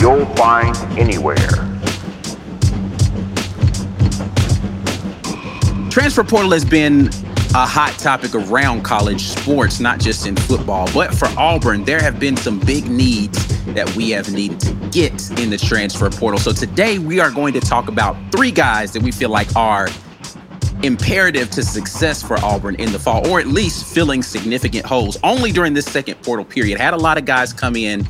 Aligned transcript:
you'll 0.00 0.26
find 0.34 0.76
anywhere. 0.98 1.36
Transfer 5.90 6.24
portal 6.24 6.52
has 6.52 6.64
been 6.64 7.10
a 7.52 7.66
hot 7.66 7.94
topic 7.98 8.34
around 8.34 8.82
college 8.82 9.22
sports, 9.22 9.80
not 9.80 9.98
just 9.98 10.26
in 10.26 10.36
football. 10.36 10.88
But 10.94 11.12
for 11.12 11.26
Auburn, 11.36 11.84
there 11.84 12.00
have 12.00 12.20
been 12.20 12.36
some 12.36 12.60
big 12.60 12.88
needs 12.88 13.44
that 13.74 13.92
we 13.96 14.10
have 14.10 14.32
needed 14.32 14.60
to 14.60 14.72
get 14.90 15.12
in 15.38 15.50
the 15.50 15.58
transfer 15.58 16.08
portal. 16.10 16.38
So 16.38 16.52
today 16.52 16.98
we 16.98 17.18
are 17.18 17.30
going 17.30 17.52
to 17.54 17.60
talk 17.60 17.88
about 17.88 18.16
three 18.30 18.52
guys 18.52 18.92
that 18.92 19.02
we 19.02 19.10
feel 19.10 19.30
like 19.30 19.54
are 19.56 19.88
imperative 20.82 21.50
to 21.50 21.62
success 21.62 22.22
for 22.22 22.38
Auburn 22.38 22.76
in 22.76 22.92
the 22.92 22.98
fall, 22.98 23.28
or 23.28 23.40
at 23.40 23.48
least 23.48 23.84
filling 23.84 24.22
significant 24.22 24.86
holes. 24.86 25.18
Only 25.22 25.52
during 25.52 25.74
this 25.74 25.86
second 25.86 26.22
portal 26.22 26.44
period, 26.44 26.78
had 26.78 26.94
a 26.94 26.98
lot 26.98 27.18
of 27.18 27.24
guys 27.24 27.52
come 27.52 27.76
in. 27.76 28.06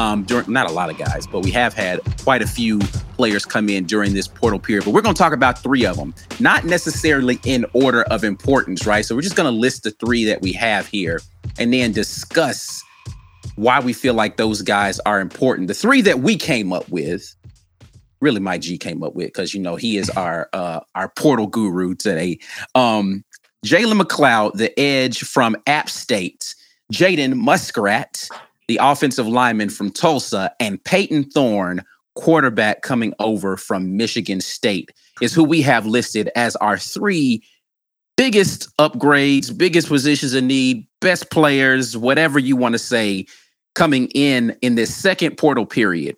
Um, 0.00 0.24
during 0.24 0.52
not 0.52 0.68
a 0.68 0.72
lot 0.72 0.90
of 0.90 0.98
guys, 0.98 1.26
but 1.26 1.44
we 1.44 1.52
have 1.52 1.72
had 1.72 2.00
quite 2.22 2.42
a 2.42 2.46
few 2.48 2.80
players 3.16 3.46
come 3.46 3.68
in 3.68 3.84
during 3.84 4.12
this 4.12 4.26
portal 4.26 4.58
period. 4.58 4.84
But 4.84 4.92
we're 4.92 5.02
going 5.02 5.14
to 5.14 5.18
talk 5.18 5.32
about 5.32 5.62
three 5.62 5.86
of 5.86 5.96
them, 5.96 6.12
not 6.40 6.64
necessarily 6.64 7.38
in 7.44 7.64
order 7.74 8.02
of 8.04 8.24
importance, 8.24 8.86
right? 8.86 9.04
So 9.04 9.14
we're 9.14 9.20
just 9.20 9.36
going 9.36 9.52
to 9.52 9.56
list 9.56 9.84
the 9.84 9.92
three 9.92 10.24
that 10.24 10.42
we 10.42 10.52
have 10.54 10.88
here, 10.88 11.20
and 11.58 11.72
then 11.72 11.92
discuss 11.92 12.82
why 13.56 13.78
we 13.78 13.92
feel 13.92 14.14
like 14.14 14.36
those 14.36 14.62
guys 14.62 14.98
are 15.00 15.20
important. 15.20 15.68
The 15.68 15.74
three 15.74 16.00
that 16.02 16.20
we 16.20 16.36
came 16.36 16.72
up 16.72 16.88
with 16.88 17.34
really 18.20 18.40
Mike 18.40 18.62
G 18.62 18.78
came 18.78 19.02
up 19.02 19.14
with 19.14 19.26
because 19.26 19.54
you 19.54 19.60
know 19.60 19.76
he 19.76 19.98
is 19.98 20.10
our 20.10 20.48
uh 20.52 20.80
our 20.94 21.10
portal 21.10 21.46
guru 21.46 21.94
today. 21.94 22.38
Um 22.74 23.24
Jalen 23.64 24.00
McLeod, 24.00 24.54
the 24.54 24.78
edge 24.78 25.20
from 25.20 25.56
App 25.66 25.88
State, 25.88 26.54
Jaden 26.92 27.34
Muskrat, 27.34 28.28
the 28.68 28.78
offensive 28.82 29.26
lineman 29.26 29.70
from 29.70 29.90
Tulsa, 29.90 30.52
and 30.60 30.82
Peyton 30.84 31.24
Thorne, 31.24 31.82
quarterback 32.14 32.82
coming 32.82 33.12
over 33.18 33.56
from 33.56 33.96
Michigan 33.96 34.40
State, 34.40 34.90
is 35.20 35.34
who 35.34 35.44
we 35.44 35.62
have 35.62 35.86
listed 35.86 36.30
as 36.34 36.56
our 36.56 36.78
three 36.78 37.42
biggest 38.16 38.74
upgrades, 38.78 39.56
biggest 39.56 39.88
positions 39.88 40.34
in 40.34 40.46
need, 40.46 40.86
best 41.00 41.30
players, 41.30 41.96
whatever 41.96 42.38
you 42.38 42.56
want 42.56 42.72
to 42.72 42.78
say, 42.78 43.26
coming 43.74 44.08
in 44.14 44.56
in 44.62 44.76
this 44.76 44.94
second 44.94 45.36
portal 45.36 45.66
period. 45.66 46.16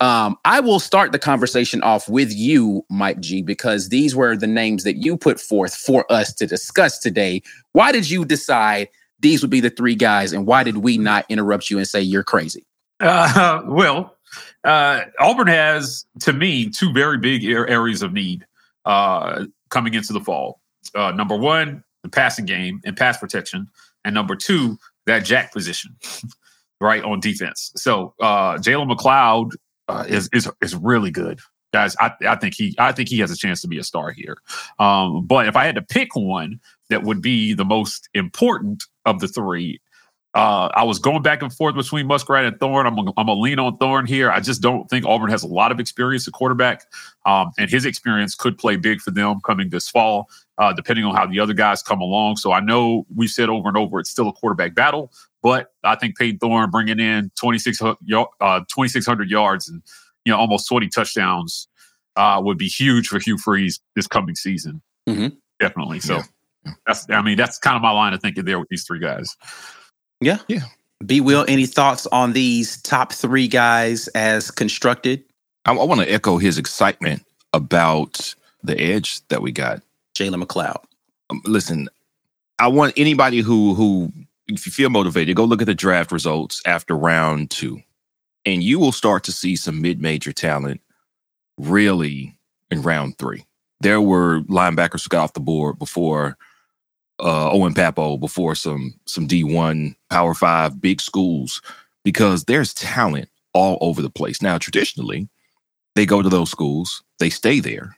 Um, 0.00 0.36
I 0.44 0.58
will 0.58 0.80
start 0.80 1.12
the 1.12 1.18
conversation 1.18 1.80
off 1.82 2.08
with 2.08 2.32
you, 2.32 2.84
Mike 2.90 3.20
G, 3.20 3.40
because 3.40 3.88
these 3.88 4.16
were 4.16 4.36
the 4.36 4.48
names 4.48 4.82
that 4.82 4.96
you 4.96 5.16
put 5.16 5.40
forth 5.40 5.74
for 5.74 6.10
us 6.10 6.32
to 6.34 6.46
discuss 6.46 6.98
today. 6.98 7.40
Why 7.72 7.92
did 7.92 8.10
you 8.10 8.24
decide 8.24 8.88
these 9.22 9.40
would 9.40 9.50
be 9.50 9.60
the 9.60 9.70
three 9.70 9.94
guys, 9.94 10.32
and 10.32 10.46
why 10.46 10.64
did 10.64 10.78
we 10.78 10.98
not 10.98 11.24
interrupt 11.28 11.70
you 11.70 11.78
and 11.78 11.86
say 11.86 12.00
you're 12.02 12.24
crazy? 12.24 12.66
Uh, 13.00 13.62
well, 13.66 14.16
uh, 14.64 15.02
Auburn 15.18 15.46
has, 15.46 16.04
to 16.20 16.32
me, 16.32 16.68
two 16.68 16.92
very 16.92 17.18
big 17.18 17.44
areas 17.44 18.02
of 18.02 18.12
need 18.12 18.44
uh, 18.84 19.46
coming 19.70 19.94
into 19.94 20.12
the 20.12 20.20
fall. 20.20 20.60
Uh, 20.94 21.12
number 21.12 21.36
one, 21.36 21.82
the 22.02 22.08
passing 22.08 22.44
game 22.44 22.80
and 22.84 22.96
pass 22.96 23.16
protection, 23.18 23.68
and 24.04 24.14
number 24.14 24.34
two, 24.34 24.76
that 25.06 25.24
jack 25.24 25.52
position, 25.52 25.96
right 26.80 27.02
on 27.04 27.20
defense. 27.20 27.72
So 27.76 28.14
uh, 28.20 28.54
Jalen 28.54 28.92
McLeod 28.92 29.52
uh, 29.88 30.04
is 30.08 30.28
is 30.32 30.50
is 30.60 30.74
really 30.74 31.12
good, 31.12 31.38
guys. 31.72 31.94
I, 32.00 32.12
I 32.26 32.34
think 32.34 32.54
he 32.54 32.74
I 32.78 32.90
think 32.90 33.08
he 33.08 33.20
has 33.20 33.30
a 33.30 33.36
chance 33.36 33.60
to 33.60 33.68
be 33.68 33.78
a 33.78 33.84
star 33.84 34.10
here. 34.10 34.38
Um, 34.80 35.24
but 35.24 35.46
if 35.46 35.54
I 35.54 35.64
had 35.64 35.76
to 35.76 35.82
pick 35.82 36.16
one 36.16 36.58
that 36.90 37.04
would 37.04 37.22
be 37.22 37.54
the 37.54 37.64
most 37.64 38.08
important 38.12 38.84
of 39.04 39.20
the 39.20 39.28
three, 39.28 39.80
uh, 40.34 40.70
I 40.74 40.84
was 40.84 40.98
going 40.98 41.20
back 41.20 41.42
and 41.42 41.52
forth 41.52 41.74
between 41.74 42.06
Muskrat 42.06 42.46
and 42.46 42.58
Thorne. 42.58 42.86
I'm 42.86 42.98
I'm 43.18 43.28
a 43.28 43.34
lean 43.34 43.58
on 43.58 43.76
Thorne 43.76 44.06
here. 44.06 44.30
I 44.30 44.40
just 44.40 44.62
don't 44.62 44.88
think 44.88 45.04
Auburn 45.04 45.30
has 45.30 45.42
a 45.42 45.46
lot 45.46 45.70
of 45.72 45.78
experience 45.78 46.26
at 46.26 46.32
quarterback, 46.32 46.86
um, 47.26 47.50
and 47.58 47.70
his 47.70 47.84
experience 47.84 48.34
could 48.34 48.56
play 48.56 48.76
big 48.76 49.00
for 49.00 49.10
them 49.10 49.40
coming 49.44 49.68
this 49.68 49.90
fall, 49.90 50.30
uh, 50.56 50.72
depending 50.72 51.04
on 51.04 51.14
how 51.14 51.26
the 51.26 51.38
other 51.38 51.52
guys 51.52 51.82
come 51.82 52.00
along. 52.00 52.36
So 52.36 52.50
I 52.50 52.60
know 52.60 53.06
we've 53.14 53.28
said 53.28 53.50
over 53.50 53.68
and 53.68 53.76
over 53.76 54.00
it's 54.00 54.08
still 54.08 54.28
a 54.28 54.32
quarterback 54.32 54.74
battle, 54.74 55.12
but 55.42 55.72
I 55.84 55.96
think 55.96 56.16
Peyton 56.16 56.38
Thorne 56.38 56.70
bringing 56.70 56.98
in 56.98 57.30
2600 57.38 57.98
uh, 58.40 58.60
2,600 58.60 59.28
yards 59.28 59.68
and 59.68 59.82
you 60.24 60.32
know 60.32 60.38
almost 60.38 60.66
20 60.66 60.88
touchdowns 60.88 61.68
uh, 62.16 62.40
would 62.42 62.56
be 62.56 62.68
huge 62.68 63.08
for 63.08 63.18
Hugh 63.18 63.36
Freeze 63.36 63.80
this 63.96 64.06
coming 64.06 64.34
season. 64.34 64.80
Mm-hmm. 65.06 65.28
Definitely. 65.60 66.00
So 66.00 66.16
yeah. 66.16 66.22
That's 66.86 67.06
I 67.10 67.22
mean 67.22 67.36
that's 67.36 67.58
kind 67.58 67.76
of 67.76 67.82
my 67.82 67.90
line 67.90 68.12
of 68.12 68.20
thinking 68.20 68.44
there 68.44 68.58
with 68.58 68.68
these 68.68 68.84
three 68.84 69.00
guys. 69.00 69.36
Yeah. 70.20 70.38
Yeah. 70.48 70.62
B. 71.04 71.20
Wil, 71.20 71.44
any 71.48 71.66
thoughts 71.66 72.06
on 72.12 72.32
these 72.32 72.80
top 72.82 73.12
three 73.12 73.48
guys 73.48 74.08
as 74.08 74.50
constructed? 74.50 75.24
I, 75.64 75.72
I 75.72 75.84
want 75.84 76.00
to 76.00 76.12
echo 76.12 76.38
his 76.38 76.58
excitement 76.58 77.24
about 77.52 78.34
the 78.62 78.80
edge 78.80 79.26
that 79.28 79.42
we 79.42 79.50
got. 79.52 79.82
Jalen 80.16 80.42
McLeod. 80.42 80.82
Um, 81.30 81.42
listen, 81.44 81.88
I 82.58 82.68
want 82.68 82.94
anybody 82.96 83.40
who 83.40 83.74
who 83.74 84.12
if 84.48 84.66
you 84.66 84.72
feel 84.72 84.90
motivated, 84.90 85.36
go 85.36 85.44
look 85.44 85.62
at 85.62 85.66
the 85.66 85.74
draft 85.74 86.12
results 86.12 86.62
after 86.66 86.96
round 86.96 87.50
two, 87.50 87.80
and 88.44 88.62
you 88.62 88.78
will 88.78 88.92
start 88.92 89.24
to 89.24 89.32
see 89.32 89.56
some 89.56 89.80
mid-major 89.80 90.32
talent 90.32 90.80
really 91.58 92.36
in 92.70 92.82
round 92.82 93.18
three. 93.18 93.44
There 93.80 94.00
were 94.00 94.42
linebackers 94.42 95.02
who 95.02 95.08
got 95.08 95.24
off 95.24 95.32
the 95.32 95.40
board 95.40 95.78
before 95.78 96.36
uh, 97.22 97.50
Owen 97.50 97.74
Pappoe 97.74 98.16
before 98.18 98.54
some 98.54 98.94
some 99.06 99.26
D1 99.28 99.94
Power 100.10 100.34
Five 100.34 100.80
big 100.80 101.00
schools, 101.00 101.62
because 102.04 102.44
there's 102.44 102.74
talent 102.74 103.28
all 103.54 103.78
over 103.80 104.02
the 104.02 104.10
place. 104.10 104.42
Now, 104.42 104.58
traditionally, 104.58 105.28
they 105.94 106.06
go 106.06 106.22
to 106.22 106.28
those 106.28 106.50
schools, 106.50 107.02
they 107.18 107.30
stay 107.30 107.60
there, 107.60 107.96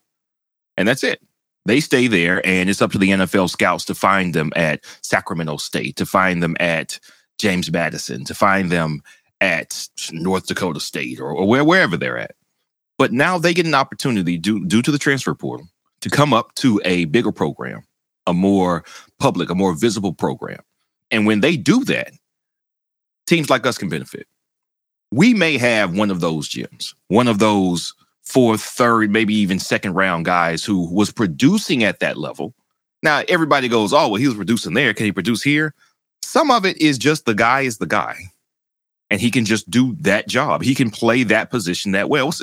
and 0.77 0.87
that's 0.87 1.05
it. 1.05 1.21
They 1.67 1.81
stay 1.81 2.09
there, 2.09 2.47
and 2.47 2.69
it's 2.69 2.83
up 2.83 2.93
to 2.93 2.99
the 2.99 3.11
NFL 3.11 3.49
scouts 3.49 3.87
to 3.87 3.95
find 3.95 4.35
them 4.35 4.53
at 4.55 4.85
Sacramento 5.01 5.57
State, 5.57 5.97
to 5.97 6.05
find 6.05 6.43
them 6.43 6.57
at 6.61 6.99
James 7.39 7.73
Madison, 7.73 8.25
to 8.27 8.35
find 8.35 8.71
them 8.71 9.03
at 9.41 9.89
North 10.13 10.47
Dakota 10.47 10.81
State 10.81 11.21
or, 11.21 11.31
or 11.31 11.49
where, 11.49 11.65
wherever 11.65 11.97
they're 11.97 12.19
at. 12.19 12.35
But 12.99 13.13
now 13.13 13.39
they 13.39 13.55
get 13.55 13.67
an 13.67 13.75
opportunity 13.75 14.39
due, 14.39 14.65
due 14.67 14.83
to 14.83 14.91
the 14.91 14.99
transfer 14.99 15.35
portal 15.35 15.67
to 16.01 16.11
come 16.11 16.33
up 16.33 16.55
to 16.57 16.81
a 16.85 17.07
bigger 17.07 17.33
program, 17.33 17.83
a 18.27 18.33
more 18.33 18.85
public, 19.19 19.51
a 19.51 19.55
more 19.55 19.75
visible 19.75 20.13
program. 20.13 20.61
And 21.11 21.27
when 21.27 21.41
they 21.41 21.57
do 21.57 21.85
that, 21.85 22.13
teams 23.27 23.51
like 23.51 23.67
us 23.67 23.79
can 23.79 23.89
benefit. 23.89 24.27
We 25.11 25.35
may 25.35 25.59
have 25.59 25.97
one 25.97 26.11
of 26.11 26.21
those 26.21 26.49
gyms, 26.49 26.95
one 27.09 27.29
of 27.29 27.39
those 27.39 27.95
fourth, 28.23 28.63
third, 28.63 29.11
maybe 29.11 29.35
even 29.35 29.59
second 29.59 29.95
round 29.95 30.25
guys 30.25 30.65
who 30.65 30.93
was 30.93 31.13
producing 31.13 31.85
at 31.85 32.01
that 32.01 32.17
level. 32.17 32.55
Now, 33.03 33.23
everybody 33.29 33.69
goes, 33.69 33.93
oh, 33.93 34.09
well, 34.09 34.15
he 34.15 34.27
was 34.27 34.37
producing 34.37 34.75
there. 34.75 34.95
Can 34.95 35.07
he 35.07 35.13
produce 35.13 35.43
here? 35.43 35.75
Some 36.23 36.51
of 36.51 36.65
it 36.65 36.79
is 36.79 36.99
just 36.99 37.27
the 37.27 37.35
guy 37.35 37.61
is 37.61 37.79
the 37.79 37.87
guy. 37.87 38.17
And 39.15 39.21
he 39.21 39.31
can 39.31 39.45
just 39.45 39.71
do 39.71 39.95
that 40.01 40.27
job. 40.27 40.65
He 40.65 40.75
can 40.75 40.91
play 40.91 41.23
that 41.23 41.49
position 41.49 41.93
that 41.93 42.09
well. 42.09 42.35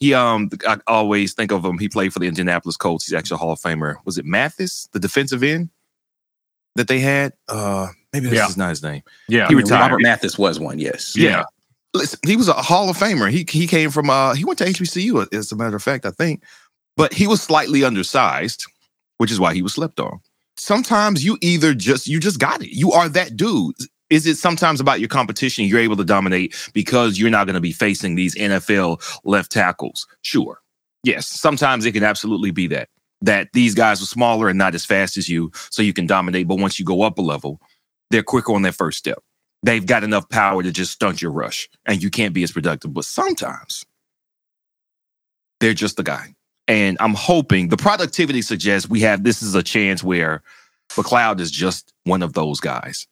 He 0.00 0.14
um 0.14 0.48
I 0.66 0.78
always 0.86 1.34
think 1.34 1.52
of 1.52 1.62
him. 1.62 1.76
He 1.76 1.86
played 1.86 2.14
for 2.14 2.18
the 2.18 2.26
Indianapolis 2.26 2.78
Colts. 2.78 3.04
He's 3.04 3.12
actually 3.12 3.34
a 3.34 3.38
Hall 3.40 3.52
of 3.52 3.60
Famer. 3.60 3.96
Was 4.06 4.16
it 4.16 4.24
Mathis, 4.24 4.88
the 4.92 4.98
defensive 4.98 5.42
end 5.42 5.68
that 6.76 6.88
they 6.88 6.98
had? 6.98 7.34
Uh 7.46 7.88
maybe 8.14 8.28
that's 8.28 8.56
yeah. 8.56 8.64
not 8.64 8.70
his 8.70 8.82
name. 8.82 9.02
Yeah. 9.28 9.48
He 9.48 9.54
retired. 9.54 9.90
Robert 9.90 10.00
Mathis 10.00 10.38
was 10.38 10.58
one, 10.58 10.78
yes. 10.78 11.14
Yeah. 11.14 11.28
yeah. 11.28 11.44
Listen, 11.92 12.20
he 12.24 12.36
was 12.36 12.48
a 12.48 12.54
Hall 12.54 12.88
of 12.88 12.96
Famer. 12.96 13.30
He 13.30 13.44
he 13.46 13.66
came 13.66 13.90
from 13.90 14.08
uh 14.08 14.32
he 14.32 14.46
went 14.46 14.58
to 14.60 14.64
HBCU 14.64 15.30
as 15.34 15.52
a 15.52 15.56
matter 15.56 15.76
of 15.76 15.82
fact, 15.82 16.06
I 16.06 16.10
think. 16.10 16.42
But 16.96 17.12
he 17.12 17.26
was 17.26 17.42
slightly 17.42 17.84
undersized, 17.84 18.64
which 19.18 19.30
is 19.30 19.38
why 19.38 19.52
he 19.52 19.60
was 19.60 19.74
slept 19.74 20.00
on. 20.00 20.20
Sometimes 20.56 21.22
you 21.22 21.36
either 21.42 21.74
just 21.74 22.06
you 22.06 22.18
just 22.18 22.40
got 22.40 22.62
it. 22.62 22.74
You 22.74 22.92
are 22.92 23.10
that 23.10 23.36
dude. 23.36 23.74
Is 24.14 24.26
it 24.26 24.36
sometimes 24.36 24.80
about 24.80 25.00
your 25.00 25.08
competition 25.08 25.64
you're 25.64 25.80
able 25.80 25.96
to 25.96 26.04
dominate 26.04 26.54
because 26.72 27.18
you're 27.18 27.30
not 27.30 27.46
going 27.46 27.54
to 27.54 27.60
be 27.60 27.72
facing 27.72 28.14
these 28.14 28.34
NFL 28.34 29.02
left 29.24 29.50
tackles? 29.50 30.06
Sure. 30.22 30.60
Yes, 31.02 31.26
sometimes 31.26 31.84
it 31.84 31.92
can 31.92 32.04
absolutely 32.04 32.50
be 32.50 32.66
that 32.68 32.88
that 33.20 33.48
these 33.54 33.74
guys 33.74 34.02
are 34.02 34.06
smaller 34.06 34.48
and 34.48 34.58
not 34.58 34.74
as 34.74 34.84
fast 34.84 35.16
as 35.16 35.28
you, 35.30 35.50
so 35.70 35.80
you 35.80 35.94
can 35.94 36.06
dominate. 36.06 36.46
But 36.46 36.58
once 36.58 36.78
you 36.78 36.84
go 36.84 37.02
up 37.02 37.18
a 37.18 37.22
level, 37.22 37.58
they're 38.10 38.22
quicker 38.22 38.52
on 38.52 38.62
their 38.62 38.72
first 38.72 38.98
step 38.98 39.22
they've 39.64 39.86
got 39.86 40.04
enough 40.04 40.28
power 40.28 40.62
to 40.62 40.70
just 40.70 40.92
stunt 40.92 41.22
your 41.22 41.32
rush 41.32 41.68
and 41.86 42.02
you 42.02 42.10
can't 42.10 42.34
be 42.34 42.42
as 42.42 42.52
productive. 42.52 42.92
But 42.92 43.06
sometimes 43.06 43.84
they're 45.60 45.74
just 45.74 45.96
the 45.96 46.02
guy. 46.02 46.34
And 46.68 46.96
I'm 47.00 47.14
hoping 47.14 47.68
the 47.68 47.76
productivity 47.76 48.42
suggests 48.42 48.88
we 48.88 49.00
have 49.00 49.24
this 49.24 49.42
is 49.42 49.54
a 49.54 49.62
chance 49.62 50.04
where 50.04 50.42
McLeod 50.90 51.40
is 51.40 51.50
just 51.50 51.92
one 52.04 52.22
of 52.22 52.34
those 52.34 52.60
guys. 52.60 53.06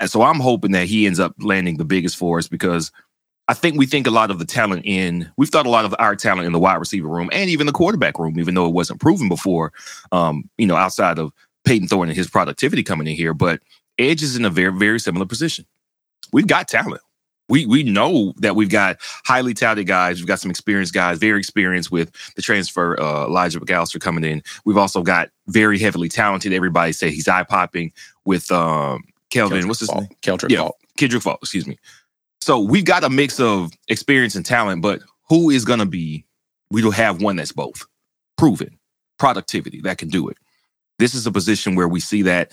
And 0.00 0.10
so 0.10 0.22
I'm 0.22 0.40
hoping 0.40 0.72
that 0.72 0.86
he 0.86 1.06
ends 1.06 1.20
up 1.20 1.34
landing 1.38 1.76
the 1.76 1.84
biggest 1.84 2.16
for 2.16 2.38
us 2.38 2.48
because 2.48 2.90
I 3.46 3.54
think 3.54 3.76
we 3.76 3.86
think 3.86 4.06
a 4.06 4.10
lot 4.10 4.30
of 4.30 4.38
the 4.38 4.44
talent 4.44 4.82
in, 4.84 5.30
we've 5.36 5.50
thought 5.50 5.66
a 5.66 5.70
lot 5.70 5.84
of 5.84 5.94
our 5.98 6.16
talent 6.16 6.46
in 6.46 6.52
the 6.52 6.58
wide 6.58 6.76
receiver 6.76 7.08
room 7.08 7.28
and 7.32 7.50
even 7.50 7.66
the 7.66 7.72
quarterback 7.72 8.18
room, 8.18 8.38
even 8.40 8.54
though 8.54 8.66
it 8.66 8.72
wasn't 8.72 9.00
proven 9.00 9.28
before, 9.28 9.72
um, 10.12 10.48
you 10.56 10.66
know, 10.66 10.76
outside 10.76 11.18
of 11.18 11.32
Peyton 11.64 11.88
Thorne 11.88 12.08
and 12.08 12.16
his 12.16 12.28
productivity 12.28 12.82
coming 12.82 13.06
in 13.06 13.14
here. 13.14 13.34
But 13.34 13.60
Edge 13.98 14.22
is 14.22 14.36
in 14.36 14.44
a 14.44 14.50
very, 14.50 14.72
very 14.72 14.98
similar 14.98 15.26
position. 15.26 15.66
We've 16.32 16.46
got 16.46 16.68
talent. 16.68 17.02
We 17.50 17.66
we 17.66 17.82
know 17.82 18.32
that 18.38 18.56
we've 18.56 18.70
got 18.70 18.96
highly 19.26 19.52
talented 19.52 19.86
guys. 19.86 20.18
We've 20.18 20.26
got 20.26 20.40
some 20.40 20.50
experienced 20.50 20.94
guys, 20.94 21.18
very 21.18 21.38
experienced 21.38 21.90
with 21.92 22.10
the 22.36 22.42
transfer. 22.42 22.98
Uh, 22.98 23.26
Elijah 23.26 23.60
McAllister 23.60 24.00
coming 24.00 24.24
in. 24.24 24.42
We've 24.64 24.78
also 24.78 25.02
got 25.02 25.28
very 25.46 25.78
heavily 25.78 26.08
talented. 26.08 26.54
Everybody 26.54 26.92
say 26.92 27.10
he's 27.10 27.28
eye 27.28 27.42
popping 27.42 27.92
with 28.24 28.50
um, 28.50 29.04
Kelvin. 29.34 29.68
what's 29.68 29.80
his 29.80 29.88
Faulk. 29.90 30.00
name? 30.02 30.08
Keldrick 30.22 30.50
Yeah. 30.50 30.58
Faulk. 30.58 30.76
Kendrick 30.96 31.22
Faulk, 31.22 31.38
excuse 31.42 31.66
me. 31.66 31.78
So 32.40 32.60
we've 32.60 32.84
got 32.84 33.04
a 33.04 33.10
mix 33.10 33.40
of 33.40 33.72
experience 33.88 34.34
and 34.36 34.44
talent, 34.46 34.82
but 34.82 35.00
who 35.28 35.50
is 35.50 35.64
going 35.64 35.78
to 35.80 35.86
be? 35.86 36.24
We 36.70 36.82
don't 36.82 36.94
have 36.94 37.22
one 37.22 37.36
that's 37.36 37.52
both 37.52 37.84
proven 38.36 38.78
productivity 39.18 39.80
that 39.82 39.98
can 39.98 40.08
do 40.08 40.28
it. 40.28 40.36
This 40.98 41.14
is 41.14 41.26
a 41.26 41.32
position 41.32 41.74
where 41.74 41.88
we 41.88 42.00
see 42.00 42.22
that. 42.22 42.52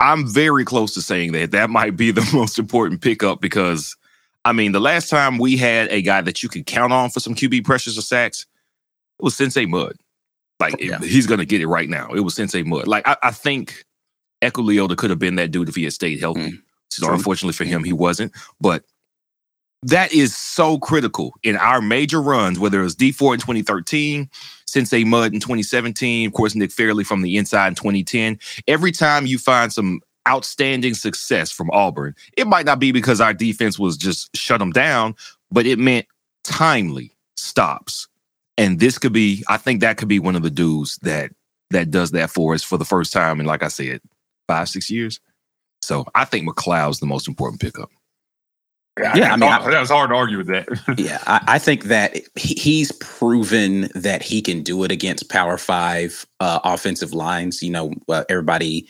I'm 0.00 0.26
very 0.26 0.64
close 0.64 0.92
to 0.94 1.02
saying 1.02 1.32
that 1.32 1.52
that 1.52 1.70
might 1.70 1.96
be 1.96 2.10
the 2.10 2.28
most 2.34 2.58
important 2.58 3.00
pickup 3.00 3.40
because, 3.40 3.96
I 4.44 4.52
mean, 4.52 4.72
the 4.72 4.80
last 4.80 5.08
time 5.08 5.38
we 5.38 5.56
had 5.56 5.88
a 5.90 6.02
guy 6.02 6.20
that 6.20 6.42
you 6.42 6.48
could 6.48 6.66
count 6.66 6.92
on 6.92 7.10
for 7.10 7.20
some 7.20 7.34
QB 7.34 7.64
pressures 7.64 7.96
or 7.96 8.02
sacks, 8.02 8.46
it 9.20 9.22
was 9.24 9.36
Sensei 9.36 9.66
Mud. 9.66 9.94
Like 10.60 10.74
it- 10.78 11.02
he's 11.04 11.26
going 11.26 11.40
to 11.40 11.46
get 11.46 11.60
it 11.60 11.66
right 11.68 11.88
now. 11.88 12.10
It 12.12 12.20
was 12.20 12.34
Sensei 12.34 12.62
Mud. 12.64 12.86
Like 12.88 13.06
I, 13.06 13.16
I 13.22 13.30
think 13.30 13.84
Eku 14.44 14.62
Leota 14.64 14.96
could 14.96 15.10
have 15.10 15.18
been 15.18 15.36
that 15.36 15.50
dude 15.50 15.68
if 15.68 15.74
he 15.74 15.84
had 15.84 15.92
stayed 15.92 16.20
healthy. 16.20 16.52
Mm. 16.52 16.62
So 16.90 17.06
True. 17.06 17.14
unfortunately 17.14 17.54
for 17.54 17.64
him, 17.64 17.82
he 17.82 17.92
wasn't. 17.92 18.32
But 18.60 18.84
that 19.82 20.12
is 20.12 20.36
so 20.36 20.78
critical 20.78 21.34
in 21.42 21.56
our 21.56 21.80
major 21.80 22.22
runs, 22.22 22.58
whether 22.58 22.80
it 22.80 22.84
was 22.84 22.96
D4 22.96 23.34
in 23.34 23.40
2013, 23.40 24.30
Sensei 24.66 25.04
Mud 25.04 25.34
in 25.34 25.40
2017, 25.40 26.26
of 26.26 26.32
course, 26.32 26.54
Nick 26.54 26.72
Fairley 26.72 27.04
from 27.04 27.22
the 27.22 27.36
inside 27.36 27.68
in 27.68 27.74
2010. 27.74 28.38
Every 28.66 28.92
time 28.92 29.26
you 29.26 29.38
find 29.38 29.72
some 29.72 30.00
outstanding 30.26 30.94
success 30.94 31.50
from 31.50 31.70
Auburn, 31.70 32.14
it 32.36 32.46
might 32.46 32.64
not 32.64 32.78
be 32.78 32.92
because 32.92 33.20
our 33.20 33.34
defense 33.34 33.78
was 33.78 33.96
just 33.96 34.34
shut 34.36 34.58
them 34.58 34.72
down, 34.72 35.14
but 35.50 35.66
it 35.66 35.78
meant 35.78 36.06
timely 36.44 37.14
stops. 37.36 38.08
And 38.56 38.80
this 38.80 38.98
could 38.98 39.12
be, 39.12 39.44
I 39.48 39.58
think 39.58 39.80
that 39.80 39.96
could 39.96 40.08
be 40.08 40.18
one 40.18 40.36
of 40.36 40.42
the 40.42 40.50
dudes 40.50 40.98
that 41.02 41.32
that 41.70 41.90
does 41.90 42.12
that 42.12 42.30
for 42.30 42.54
us 42.54 42.62
for 42.62 42.78
the 42.78 42.84
first 42.84 43.12
time 43.12 43.40
in, 43.40 43.46
like 43.46 43.62
I 43.62 43.68
said, 43.68 44.00
five, 44.48 44.68
six 44.68 44.90
years. 44.90 45.20
So 45.82 46.06
I 46.14 46.24
think 46.24 46.48
McLeod's 46.48 47.00
the 47.00 47.06
most 47.06 47.28
important 47.28 47.60
pickup. 47.60 47.90
Yeah, 49.16 49.32
I 49.32 49.36
mean, 49.36 49.50
I- 49.50 49.70
that 49.70 49.80
was 49.80 49.90
hard 49.90 50.10
to 50.10 50.16
argue 50.16 50.38
with 50.38 50.46
that. 50.46 50.68
Yeah, 50.98 51.18
I, 51.26 51.40
I 51.54 51.58
think 51.58 51.84
that 51.84 52.14
he- 52.36 52.54
he's 52.54 52.92
proven 52.92 53.88
that 53.94 54.22
he 54.22 54.40
can 54.40 54.62
do 54.62 54.84
it 54.84 54.92
against 54.92 55.28
Power 55.28 55.58
Five 55.58 56.24
uh, 56.40 56.60
offensive 56.62 57.12
lines. 57.12 57.60
You 57.60 57.70
know, 57.70 57.92
uh, 58.08 58.22
everybody 58.28 58.86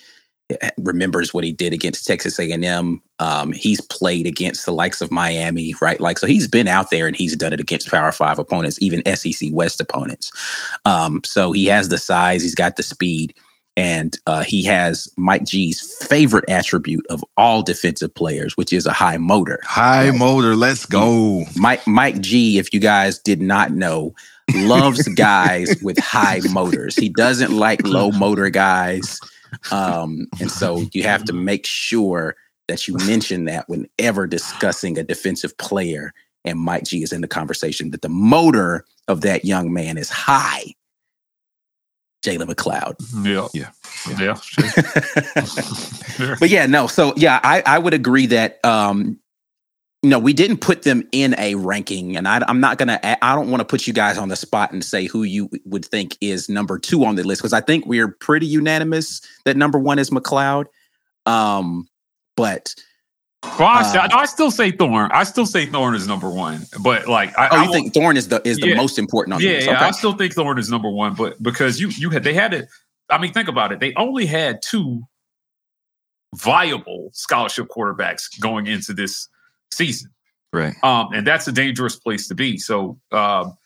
eh, 0.51 0.71
remembers 0.77 1.33
what 1.33 1.43
he 1.43 1.53
did 1.53 1.73
against 1.73 2.07
Texas 2.07 2.39
A&M. 2.39 3.01
Um, 3.19 3.53
he's 3.53 3.81
played 3.81 4.27
against 4.27 4.67
the 4.67 4.73
likes 4.73 5.01
of 5.01 5.11
Miami, 5.11 5.75
right? 5.81 5.99
Like, 5.99 6.19
so 6.19 6.27
he's 6.27 6.49
been 6.49 6.69
out 6.69 6.91
there 6.91 7.07
and 7.07 7.17
he's 7.17 7.35
done 7.35 7.55
it 7.55 7.61
against 7.61 7.91
Power 7.91 8.13
Five 8.13 8.39
opponents, 8.39 8.79
even 8.83 9.03
SEC 9.17 9.49
West 9.53 9.81
opponents. 9.81 10.31
Um, 10.85 11.23
so 11.25 11.51
he 11.53 11.65
has 11.67 11.89
the 11.89 11.99
size, 11.99 12.43
he's 12.43 12.55
got 12.55 12.77
the 12.77 12.83
speed. 12.83 13.35
And 13.77 14.17
uh, 14.27 14.45
he 14.45 14.63
has 14.65 15.09
Mike 15.17 15.45
G's 15.45 15.97
favorite 16.07 16.45
attribute 16.49 17.05
of 17.11 17.25
all 17.37 17.63
defensive 17.63 18.15
players, 18.15 18.57
which 18.57 18.73
is 18.73 18.87
a 18.87 18.93
high 18.93 19.17
motor. 19.17 19.59
High 19.65 20.13
motor, 20.13 20.55
let's 20.55 20.87
go. 20.87 21.45
Mike 21.57 21.85
Mike 21.87 22.21
G, 22.21 22.59
if 22.59 22.73
you 22.73 22.79
guys 22.79 23.19
did 23.19 23.43
not 23.43 23.73
know, 23.73 24.15
loves 24.55 25.09
guys 25.17 25.77
with 25.83 25.99
high 25.99 26.41
motors. 26.53 26.95
He 26.95 27.09
doesn't 27.09 27.51
like 27.51 27.85
low 27.85 28.13
motor 28.13 28.49
guys. 28.49 29.19
Um, 29.73 30.27
and 30.41 30.51
so 30.51 30.85
you 30.93 31.03
have 31.03 31.25
to 31.25 31.33
make 31.33 31.67
sure 31.67 32.37
that 32.69 32.87
you 32.89 32.97
mention 33.07 33.45
that 33.45 33.69
whenever 33.69 34.27
discussing 34.27 34.99
a 34.99 35.03
defensive 35.03 35.57
player 35.59 36.13
and 36.45 36.59
Mike 36.59 36.85
G 36.85 37.03
is 37.03 37.13
in 37.13 37.21
the 37.21 37.29
conversation, 37.29 37.91
that 37.91 38.03
the 38.03 38.09
motor 38.09 38.85
of 39.09 39.23
that 39.23 39.45
young 39.45 39.73
man 39.73 39.99
is 39.99 40.11
high. 40.11 40.75
Jalen 42.25 42.51
McLeod. 42.51 42.95
yeah, 43.25 43.49
Yeah. 43.55 43.71
yeah. 46.19 46.37
but 46.41 46.49
yeah, 46.51 46.67
no. 46.67 46.87
So 46.87 47.13
yeah, 47.17 47.41
I, 47.43 47.63
I 47.67 47.79
would 47.79 47.95
agree 47.95 48.27
that 48.27 48.65
um, 48.65 49.19
you 50.03 50.11
know, 50.11 50.19
we 50.19 50.35
didn't 50.35 50.59
put 50.59 50.83
them 50.83 51.09
in 51.13 51.35
a 51.39 51.55
ranking, 51.55 52.17
and 52.17 52.29
I, 52.29 52.43
I'm 52.47 52.61
not 52.61 52.77
gonna. 52.77 53.01
I 53.03 53.35
don't 53.35 53.51
want 53.51 53.61
to 53.63 53.65
put 53.65 53.87
you 53.87 53.93
guys 53.95 54.19
on 54.19 54.29
the 54.29 54.37
spot 54.37 54.73
and 54.73 54.85
say 54.85 55.07
who 55.07 55.23
you 55.23 55.49
would 55.65 55.85
think 55.85 56.19
is 56.21 56.49
number 56.49 56.79
two 56.79 57.05
on 57.07 57.17
the 57.17 57.25
list 57.25 57.41
because 57.41 57.55
I 57.55 57.63
think 57.63 57.87
we're 57.87 58.09
pretty 58.09 58.47
unanimous 58.47 59.23
that 59.47 59.57
number 59.57 59.79
one 59.79 59.99
is 59.99 60.11
McLeod. 60.11 60.67
Um, 61.25 61.89
but 62.37 62.75
Well, 63.59 63.69
I, 63.69 63.83
Uh, 63.83 64.09
I 64.13 64.27
still 64.27 64.51
say 64.51 64.71
Thorne. 64.73 65.11
I 65.13 65.23
still 65.25 65.47
say 65.47 65.67
Thorne 65.67 65.95
is 65.95 66.09
number 66.09 66.29
one. 66.29 66.67
But 66.83 67.07
like, 67.07 67.37
I, 67.39 67.49
oh, 67.49 67.55
you 67.57 67.61
won't- 67.63 67.73
think 67.73 67.95
Thorne 67.95 68.17
is 68.17 68.29
the 68.29 68.41
is 68.47 68.59
the 68.59 68.69
Yeah. 68.71 68.75
most 68.77 68.99
important 68.99 69.35
on 69.35 69.41
yeah, 69.41 69.51
list? 69.51 69.67
yeah, 69.69 69.85
I 69.87 69.91
still 69.93 70.13
think 70.15 70.33
Thorne 70.35 70.59
is 70.59 70.69
number 70.71 70.91
one, 70.91 71.15
but 71.15 71.41
because 71.43 71.81
you 71.81 71.89
you 71.91 72.11
had 72.11 72.25
they 72.25 72.35
had 72.35 72.53
it. 72.55 72.69
I 73.11 73.19
mean, 73.19 73.33
think 73.33 73.49
about 73.49 73.71
it. 73.71 73.81
They 73.81 73.93
only 73.95 74.27
had 74.27 74.61
two 74.63 75.03
viable 76.35 77.11
scholarship 77.13 77.69
quarterbacks 77.69 78.23
going 78.41 78.67
into 78.67 78.93
this 78.93 79.29
season, 79.71 80.11
Right. 80.53 80.75
um, 80.83 81.13
and 81.13 81.27
that's 81.27 81.47
a 81.47 81.53
dangerous 81.53 81.97
place 81.97 82.27
to 82.29 82.35
be. 82.35 82.59
So 82.59 82.99
um, 83.13 83.57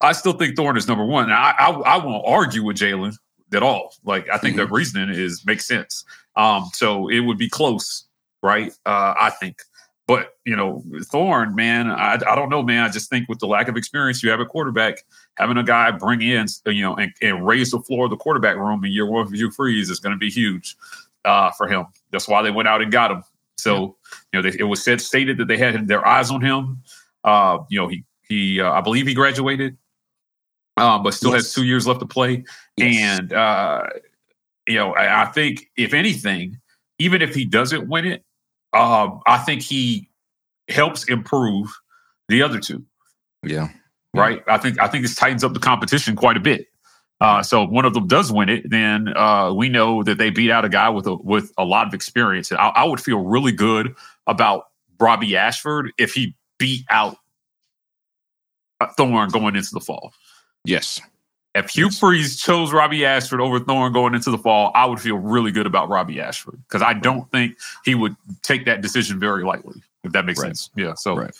I 0.00 0.12
still 0.12 0.32
think 0.32 0.56
Thorne 0.56 0.76
is 0.76 0.88
number 0.88 1.04
one. 1.04 1.24
And 1.24 1.34
I 1.34 1.54
I, 1.58 1.70
I 1.70 1.96
won't 2.04 2.24
argue 2.26 2.64
with 2.64 2.76
Jalen 2.78 3.14
at 3.52 3.62
all. 3.62 3.94
Like 4.04 4.28
I 4.30 4.38
think 4.38 4.56
the 4.56 4.66
reasoning 4.66 5.10
is 5.10 5.44
makes 5.44 5.66
sense. 5.66 6.04
Um, 6.36 6.70
so 6.72 7.08
it 7.08 7.20
would 7.20 7.36
be 7.38 7.48
close, 7.48 8.04
right? 8.42 8.72
Uh, 8.86 9.14
I 9.18 9.30
think. 9.30 9.62
But 10.06 10.34
you 10.44 10.56
know, 10.56 10.82
Thorne, 11.04 11.54
man, 11.54 11.88
I, 11.88 12.14
I 12.14 12.34
don't 12.34 12.48
know, 12.48 12.64
man. 12.64 12.82
I 12.82 12.88
just 12.88 13.08
think 13.08 13.28
with 13.28 13.38
the 13.38 13.46
lack 13.46 13.68
of 13.68 13.76
experience 13.76 14.24
you 14.24 14.30
have 14.30 14.40
at 14.40 14.48
quarterback, 14.48 15.04
having 15.36 15.56
a 15.56 15.62
guy 15.62 15.92
bring 15.92 16.20
in, 16.20 16.46
you 16.66 16.82
know, 16.82 16.96
and, 16.96 17.12
and 17.22 17.46
raise 17.46 17.70
the 17.70 17.78
floor 17.78 18.06
of 18.06 18.10
the 18.10 18.16
quarterback 18.16 18.56
room 18.56 18.84
in 18.84 18.90
year 18.90 19.06
one 19.06 19.28
for 19.28 19.36
Hugh 19.36 19.52
Freeze 19.52 19.88
is 19.88 20.00
going 20.00 20.12
to 20.12 20.18
be 20.18 20.28
huge 20.28 20.76
uh, 21.24 21.52
for 21.52 21.68
him. 21.68 21.86
That's 22.10 22.26
why 22.26 22.42
they 22.42 22.50
went 22.50 22.66
out 22.66 22.82
and 22.82 22.90
got 22.90 23.12
him. 23.12 23.22
So 23.56 23.96
you 24.32 24.42
know, 24.42 24.50
they, 24.50 24.58
it 24.58 24.64
was 24.64 24.82
said 24.82 25.00
stated 25.00 25.38
that 25.38 25.46
they 25.46 25.56
had 25.56 25.86
their 25.86 26.04
eyes 26.04 26.32
on 26.32 26.40
him. 26.40 26.82
Uh, 27.22 27.58
you 27.68 27.78
know, 27.78 27.86
he 27.86 28.04
he, 28.28 28.60
uh, 28.60 28.72
I 28.72 28.80
believe 28.80 29.06
he 29.06 29.14
graduated, 29.14 29.76
um, 30.76 31.02
but 31.04 31.14
still 31.14 31.32
has 31.32 31.52
two 31.52 31.64
years 31.64 31.86
left 31.86 32.00
to 32.00 32.06
play. 32.06 32.44
Yes. 32.76 33.20
And 33.20 33.32
uh, 33.32 33.82
you 34.66 34.76
know, 34.76 34.92
I, 34.94 35.22
I 35.22 35.26
think 35.26 35.70
if 35.76 35.94
anything, 35.94 36.58
even 36.98 37.22
if 37.22 37.34
he 37.34 37.44
doesn't 37.44 37.88
win 37.88 38.06
it, 38.06 38.24
um, 38.72 39.20
I 39.26 39.38
think 39.38 39.62
he 39.62 40.08
helps 40.68 41.04
improve 41.04 41.68
the 42.28 42.42
other 42.42 42.60
two. 42.60 42.84
Yeah. 43.42 43.68
Right? 44.14 44.42
I 44.48 44.58
think 44.58 44.80
I 44.80 44.88
think 44.88 45.04
this 45.04 45.14
tightens 45.14 45.44
up 45.44 45.54
the 45.54 45.60
competition 45.60 46.16
quite 46.16 46.36
a 46.36 46.40
bit. 46.40 46.66
Uh, 47.20 47.42
so 47.42 47.64
if 47.64 47.70
one 47.70 47.84
of 47.84 47.92
them 47.92 48.06
does 48.06 48.32
win 48.32 48.48
it, 48.48 48.68
then 48.70 49.14
uh, 49.16 49.52
we 49.52 49.68
know 49.68 50.02
that 50.02 50.16
they 50.16 50.30
beat 50.30 50.50
out 50.50 50.64
a 50.64 50.68
guy 50.68 50.88
with 50.88 51.06
a 51.06 51.14
with 51.16 51.52
a 51.58 51.64
lot 51.64 51.86
of 51.86 51.94
experience. 51.94 52.50
And 52.50 52.58
I, 52.58 52.68
I 52.68 52.84
would 52.84 53.00
feel 53.00 53.20
really 53.20 53.52
good 53.52 53.94
about 54.26 54.64
Robby 54.98 55.36
Ashford 55.36 55.92
if 55.98 56.14
he 56.14 56.34
beat 56.58 56.84
out 56.90 57.16
uh, 58.80 58.86
Thorne 58.96 59.28
going 59.28 59.54
into 59.54 59.70
the 59.72 59.80
fall. 59.80 60.12
Yes. 60.64 61.00
If 61.54 61.70
Hugh 61.70 61.90
Freeze 61.90 62.40
chose 62.40 62.72
Robby 62.72 63.04
Ashford 63.04 63.40
over 63.40 63.58
Thorne 63.58 63.92
going 63.92 64.14
into 64.14 64.30
the 64.30 64.38
fall, 64.38 64.70
I 64.74 64.84
would 64.86 65.00
feel 65.00 65.16
really 65.16 65.50
good 65.50 65.66
about 65.66 65.88
Robby 65.88 66.20
Ashford 66.20 66.60
because 66.68 66.80
I 66.80 66.92
don't 66.94 67.28
think 67.32 67.56
he 67.84 67.94
would 67.96 68.14
take 68.42 68.64
that 68.66 68.82
decision 68.82 69.18
very 69.18 69.42
lightly. 69.44 69.82
If 70.04 70.12
that 70.12 70.24
makes 70.26 70.40
Right. 70.40 70.48
sense, 70.56 70.70
yeah. 70.76 70.94
So, 70.94 71.16
Right. 71.16 71.34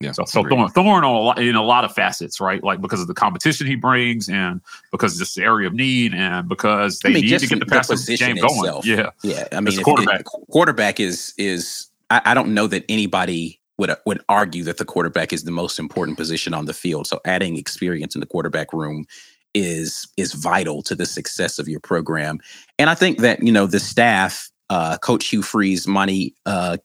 Yeah. 0.00 0.12
so, 0.12 0.24
so 0.24 0.40
agreed. 0.40 0.56
Thorne, 0.56 0.70
Thorne 0.70 1.04
on 1.04 1.14
a 1.14 1.20
lot, 1.20 1.38
in 1.38 1.54
a 1.54 1.62
lot 1.62 1.84
of 1.84 1.92
facets, 1.94 2.40
right? 2.40 2.64
Like 2.64 2.80
because 2.80 3.00
of 3.00 3.06
the 3.08 3.14
competition 3.14 3.66
he 3.66 3.76
brings, 3.76 4.28
and 4.28 4.60
because 4.90 5.12
of 5.12 5.18
just 5.20 5.38
area 5.38 5.66
of 5.68 5.74
need, 5.74 6.14
and 6.14 6.48
because 6.48 6.98
they 7.00 7.10
I 7.10 7.12
mean, 7.12 7.24
need 7.26 7.38
to 7.38 7.46
get 7.46 7.60
the 7.60 7.66
passing 7.66 7.94
position 7.96 8.34
game 8.36 8.44
going. 8.44 8.80
Yeah, 8.84 9.10
Yeah, 9.22 9.46
I 9.52 9.60
mean, 9.60 9.80
quarterback. 9.82 10.20
if- 10.22 10.26
quarterback 10.50 10.98
is 10.98 11.34
is 11.36 11.88
I, 12.10 12.22
I 12.24 12.34
don't 12.34 12.54
know 12.54 12.66
that 12.68 12.84
anybody 12.88 13.60
would 13.78 13.94
would 14.06 14.20
argue 14.28 14.64
that 14.64 14.78
the 14.78 14.84
quarterback 14.84 15.32
is 15.32 15.44
the 15.44 15.50
most 15.52 15.78
important 15.78 16.16
position 16.16 16.52
on 16.54 16.64
the 16.64 16.74
field. 16.74 17.06
So 17.06 17.20
adding 17.24 17.56
experience 17.56 18.16
in 18.16 18.20
the 18.20 18.26
quarterback 18.26 18.72
room 18.72 19.06
is 19.54 20.06
is 20.16 20.32
vital 20.32 20.82
to 20.82 20.94
the 20.94 21.06
success 21.06 21.58
of 21.58 21.68
your 21.68 21.80
program. 21.80 22.38
And 22.78 22.88
I 22.90 22.94
think 22.94 23.18
that 23.18 23.42
you 23.42 23.52
know 23.52 23.66
the 23.66 23.80
staff, 23.80 24.50
uh, 24.70 24.98
Coach 24.98 25.26
Hugh 25.26 25.42
Freeze, 25.42 25.86
Monty, 25.86 26.34
uh, 26.46 26.78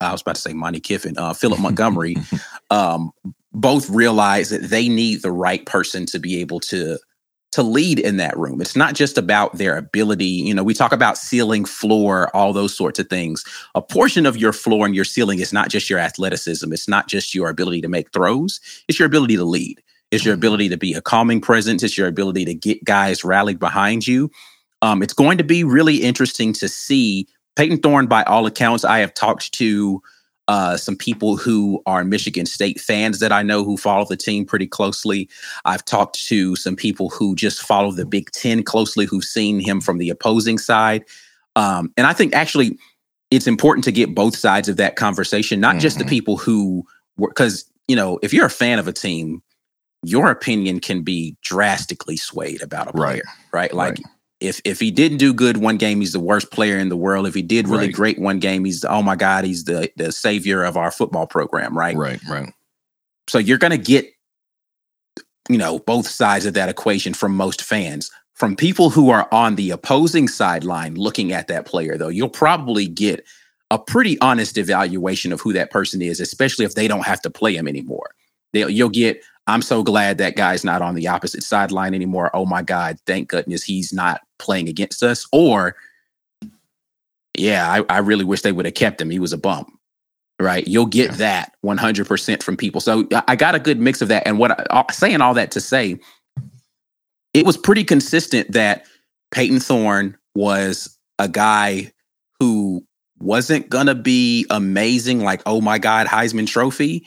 I 0.00 0.12
was 0.12 0.22
about 0.22 0.36
to 0.36 0.40
say 0.40 0.52
Monte 0.52 0.80
Kiffin, 0.80 1.16
uh, 1.18 1.34
Philip 1.34 1.60
Montgomery, 1.60 2.16
um, 2.70 3.12
both 3.52 3.88
realize 3.90 4.50
that 4.50 4.62
they 4.62 4.88
need 4.88 5.22
the 5.22 5.32
right 5.32 5.64
person 5.66 6.06
to 6.06 6.18
be 6.18 6.40
able 6.40 6.60
to 6.60 6.98
to 7.54 7.62
lead 7.62 8.00
in 8.00 8.16
that 8.16 8.36
room. 8.36 8.60
It's 8.60 8.74
not 8.74 8.94
just 8.94 9.16
about 9.16 9.58
their 9.58 9.76
ability. 9.76 10.24
You 10.24 10.54
know, 10.54 10.64
we 10.64 10.74
talk 10.74 10.90
about 10.90 11.16
ceiling, 11.16 11.64
floor, 11.64 12.28
all 12.34 12.52
those 12.52 12.76
sorts 12.76 12.98
of 12.98 13.08
things. 13.08 13.44
A 13.76 13.80
portion 13.80 14.26
of 14.26 14.36
your 14.36 14.52
floor 14.52 14.84
and 14.86 14.94
your 14.94 15.04
ceiling 15.04 15.38
is 15.38 15.52
not 15.52 15.68
just 15.68 15.88
your 15.88 16.00
athleticism. 16.00 16.72
It's 16.72 16.88
not 16.88 17.06
just 17.06 17.32
your 17.32 17.48
ability 17.48 17.80
to 17.82 17.88
make 17.88 18.10
throws. 18.12 18.58
It's 18.88 18.98
your 18.98 19.06
ability 19.06 19.36
to 19.36 19.44
lead. 19.44 19.80
It's 20.14 20.24
your 20.24 20.34
ability 20.34 20.68
to 20.68 20.76
be 20.76 20.94
a 20.94 21.02
calming 21.02 21.40
presence. 21.40 21.82
It's 21.82 21.98
your 21.98 22.06
ability 22.06 22.44
to 22.44 22.54
get 22.54 22.84
guys 22.84 23.24
rallied 23.24 23.58
behind 23.58 24.06
you. 24.06 24.30
Um, 24.80 25.02
it's 25.02 25.12
going 25.12 25.38
to 25.38 25.44
be 25.44 25.64
really 25.64 25.96
interesting 25.96 26.52
to 26.54 26.68
see 26.68 27.26
Peyton 27.56 27.78
Thorne. 27.78 28.06
By 28.06 28.22
all 28.24 28.46
accounts, 28.46 28.84
I 28.84 28.98
have 28.98 29.14
talked 29.14 29.52
to 29.54 30.02
uh, 30.46 30.76
some 30.76 30.94
people 30.94 31.36
who 31.36 31.82
are 31.86 32.04
Michigan 32.04 32.46
State 32.46 32.78
fans 32.78 33.18
that 33.20 33.32
I 33.32 33.42
know 33.42 33.64
who 33.64 33.76
follow 33.76 34.04
the 34.04 34.16
team 34.16 34.44
pretty 34.44 34.66
closely. 34.66 35.28
I've 35.64 35.84
talked 35.84 36.22
to 36.26 36.54
some 36.54 36.76
people 36.76 37.08
who 37.08 37.34
just 37.34 37.62
follow 37.62 37.92
the 37.92 38.04
Big 38.04 38.30
Ten 38.32 38.62
closely, 38.62 39.06
who've 39.06 39.24
seen 39.24 39.58
him 39.58 39.80
from 39.80 39.98
the 39.98 40.10
opposing 40.10 40.58
side. 40.58 41.04
Um, 41.56 41.92
and 41.96 42.06
I 42.06 42.12
think 42.12 42.34
actually 42.34 42.78
it's 43.30 43.46
important 43.46 43.84
to 43.84 43.92
get 43.92 44.14
both 44.14 44.36
sides 44.36 44.68
of 44.68 44.76
that 44.76 44.96
conversation, 44.96 45.60
not 45.60 45.72
mm-hmm. 45.72 45.80
just 45.80 45.98
the 45.98 46.04
mm-hmm. 46.04 46.10
people 46.10 46.36
who 46.36 46.84
were, 47.16 47.28
because, 47.28 47.64
you 47.88 47.96
know, 47.96 48.18
if 48.22 48.34
you're 48.34 48.46
a 48.46 48.50
fan 48.50 48.78
of 48.78 48.86
a 48.86 48.92
team, 48.92 49.42
your 50.04 50.30
opinion 50.30 50.80
can 50.80 51.02
be 51.02 51.36
drastically 51.42 52.16
swayed 52.16 52.62
about 52.62 52.88
a 52.88 52.92
player, 52.92 53.22
right? 53.52 53.70
right? 53.70 53.74
Like, 53.74 53.98
right 53.98 54.04
if 54.44 54.60
if 54.64 54.80
he 54.80 54.90
didn't 54.90 55.18
do 55.18 55.32
good 55.32 55.56
one 55.56 55.76
game, 55.76 56.00
he's 56.00 56.12
the 56.12 56.20
worst 56.20 56.50
player 56.50 56.78
in 56.78 56.88
the 56.88 56.96
world. 56.96 57.26
If 57.26 57.34
he 57.34 57.42
did 57.42 57.68
really 57.68 57.86
right. 57.86 57.94
great 57.94 58.18
one 58.18 58.38
game, 58.38 58.64
he's 58.64 58.84
oh 58.84 59.02
my 59.02 59.16
god, 59.16 59.44
he's 59.44 59.64
the 59.64 59.90
the 59.96 60.12
savior 60.12 60.62
of 60.62 60.76
our 60.76 60.90
football 60.90 61.26
program, 61.26 61.76
right? 61.76 61.96
Right, 61.96 62.20
right. 62.28 62.52
So 63.28 63.38
you're 63.38 63.58
going 63.58 63.70
to 63.70 63.78
get 63.78 64.06
you 65.48 65.58
know 65.58 65.78
both 65.80 66.06
sides 66.06 66.46
of 66.46 66.54
that 66.54 66.68
equation 66.68 67.14
from 67.14 67.36
most 67.36 67.62
fans. 67.62 68.10
From 68.34 68.56
people 68.56 68.90
who 68.90 69.10
are 69.10 69.28
on 69.30 69.54
the 69.54 69.70
opposing 69.70 70.26
sideline 70.26 70.96
looking 70.96 71.32
at 71.32 71.46
that 71.46 71.66
player, 71.66 71.96
though, 71.96 72.08
you'll 72.08 72.28
probably 72.28 72.88
get 72.88 73.24
a 73.70 73.78
pretty 73.78 74.20
honest 74.20 74.58
evaluation 74.58 75.32
of 75.32 75.40
who 75.40 75.52
that 75.52 75.70
person 75.70 76.02
is, 76.02 76.18
especially 76.18 76.64
if 76.64 76.74
they 76.74 76.88
don't 76.88 77.06
have 77.06 77.22
to 77.22 77.30
play 77.30 77.54
him 77.54 77.68
anymore. 77.68 78.10
They'll, 78.52 78.68
you'll 78.68 78.88
get 78.88 79.22
I'm 79.46 79.62
so 79.62 79.82
glad 79.82 80.18
that 80.18 80.36
guy's 80.36 80.64
not 80.64 80.80
on 80.80 80.94
the 80.94 81.08
opposite 81.08 81.42
sideline 81.42 81.94
anymore. 81.94 82.30
Oh 82.34 82.46
my 82.46 82.62
God, 82.62 82.98
thank 83.06 83.28
goodness 83.28 83.62
he's 83.62 83.92
not 83.92 84.22
playing 84.38 84.68
against 84.68 85.02
us. 85.02 85.26
Or, 85.32 85.76
yeah, 87.36 87.70
I, 87.70 87.94
I 87.94 87.98
really 87.98 88.24
wish 88.24 88.40
they 88.42 88.52
would 88.52 88.64
have 88.64 88.74
kept 88.74 89.00
him. 89.00 89.10
He 89.10 89.18
was 89.18 89.32
a 89.32 89.38
bum. 89.38 89.78
Right. 90.40 90.66
You'll 90.66 90.86
get 90.86 91.10
yeah. 91.12 91.16
that 91.16 91.52
100% 91.64 92.42
from 92.42 92.56
people. 92.56 92.80
So 92.80 93.06
I 93.28 93.36
got 93.36 93.54
a 93.54 93.60
good 93.60 93.78
mix 93.78 94.02
of 94.02 94.08
that. 94.08 94.26
And 94.26 94.38
what 94.38 94.50
I, 94.50 94.64
uh, 94.70 94.92
saying 94.92 95.20
all 95.20 95.34
that 95.34 95.52
to 95.52 95.60
say, 95.60 95.98
it 97.34 97.46
was 97.46 97.56
pretty 97.56 97.84
consistent 97.84 98.52
that 98.52 98.86
Peyton 99.30 99.60
Thorne 99.60 100.16
was 100.34 100.98
a 101.18 101.28
guy 101.28 101.92
who 102.40 102.84
wasn't 103.20 103.68
going 103.68 103.86
to 103.86 103.94
be 103.94 104.46
amazing, 104.50 105.20
like, 105.20 105.42
oh 105.46 105.60
my 105.60 105.78
God, 105.78 106.06
Heisman 106.06 106.46
Trophy 106.46 107.06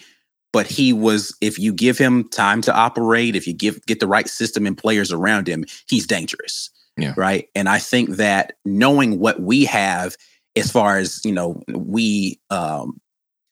but 0.53 0.67
he 0.67 0.93
was 0.93 1.35
if 1.41 1.59
you 1.59 1.73
give 1.73 1.97
him 1.97 2.27
time 2.29 2.61
to 2.61 2.73
operate 2.73 3.35
if 3.35 3.47
you 3.47 3.53
give 3.53 3.83
get 3.85 3.99
the 3.99 4.07
right 4.07 4.27
system 4.27 4.65
and 4.65 4.77
players 4.77 5.11
around 5.11 5.47
him 5.47 5.65
he's 5.87 6.07
dangerous 6.07 6.69
yeah. 6.97 7.13
right 7.17 7.49
and 7.55 7.69
i 7.69 7.79
think 7.79 8.11
that 8.11 8.53
knowing 8.65 9.19
what 9.19 9.41
we 9.41 9.65
have 9.65 10.15
as 10.55 10.71
far 10.71 10.97
as 10.97 11.21
you 11.23 11.31
know 11.31 11.61
we 11.69 12.39
um, 12.49 12.99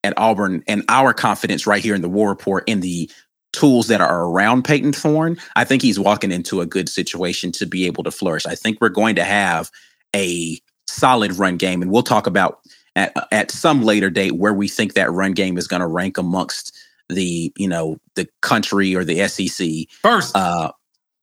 at 0.04 0.14
auburn 0.18 0.64
and 0.68 0.84
our 0.90 1.14
confidence 1.14 1.68
right 1.68 1.84
here 1.84 1.96
in 1.96 2.02
the 2.02 2.10
war 2.10 2.30
report 2.30 2.64
in 2.68 2.80
the 2.80 3.10
tools 3.54 3.88
that 3.88 4.02
are 4.02 4.26
around 4.26 4.64
peyton 4.64 4.92
thorne 4.92 5.38
i 5.56 5.64
think 5.64 5.82
he's 5.82 6.00
walking 6.00 6.32
into 6.32 6.62
a 6.62 6.66
good 6.66 6.90
situation 6.90 7.52
to 7.52 7.66
be 7.66 7.86
able 7.86 8.04
to 8.04 8.12
flourish 8.12 8.46
i 8.46 8.56
think 8.56 8.78
we're 8.82 8.90
going 8.90 9.16
to 9.16 9.24
have 9.24 9.72
a 10.16 10.60
solid 10.88 11.34
run 11.34 11.58
game 11.58 11.82
and 11.82 11.92
we'll 11.92 12.04
talk 12.04 12.28
about 12.28 12.60
at, 12.96 13.14
at 13.32 13.52
some 13.52 13.84
later 13.84 14.10
date 14.10 14.34
where 14.34 14.54
we 14.54 14.68
think 14.68 14.94
that 14.94 15.12
run 15.12 15.34
game 15.34 15.58
is 15.58 15.68
going 15.68 15.82
to 15.82 15.88
rank 15.88 16.18
amongst 16.18 16.78
the 17.10 17.52
you 17.56 17.68
know 17.68 17.98
the 18.16 18.28
country 18.42 18.96
or 18.96 19.04
the 19.04 19.28
SEC. 19.28 19.68
First, 20.02 20.36
uh, 20.36 20.72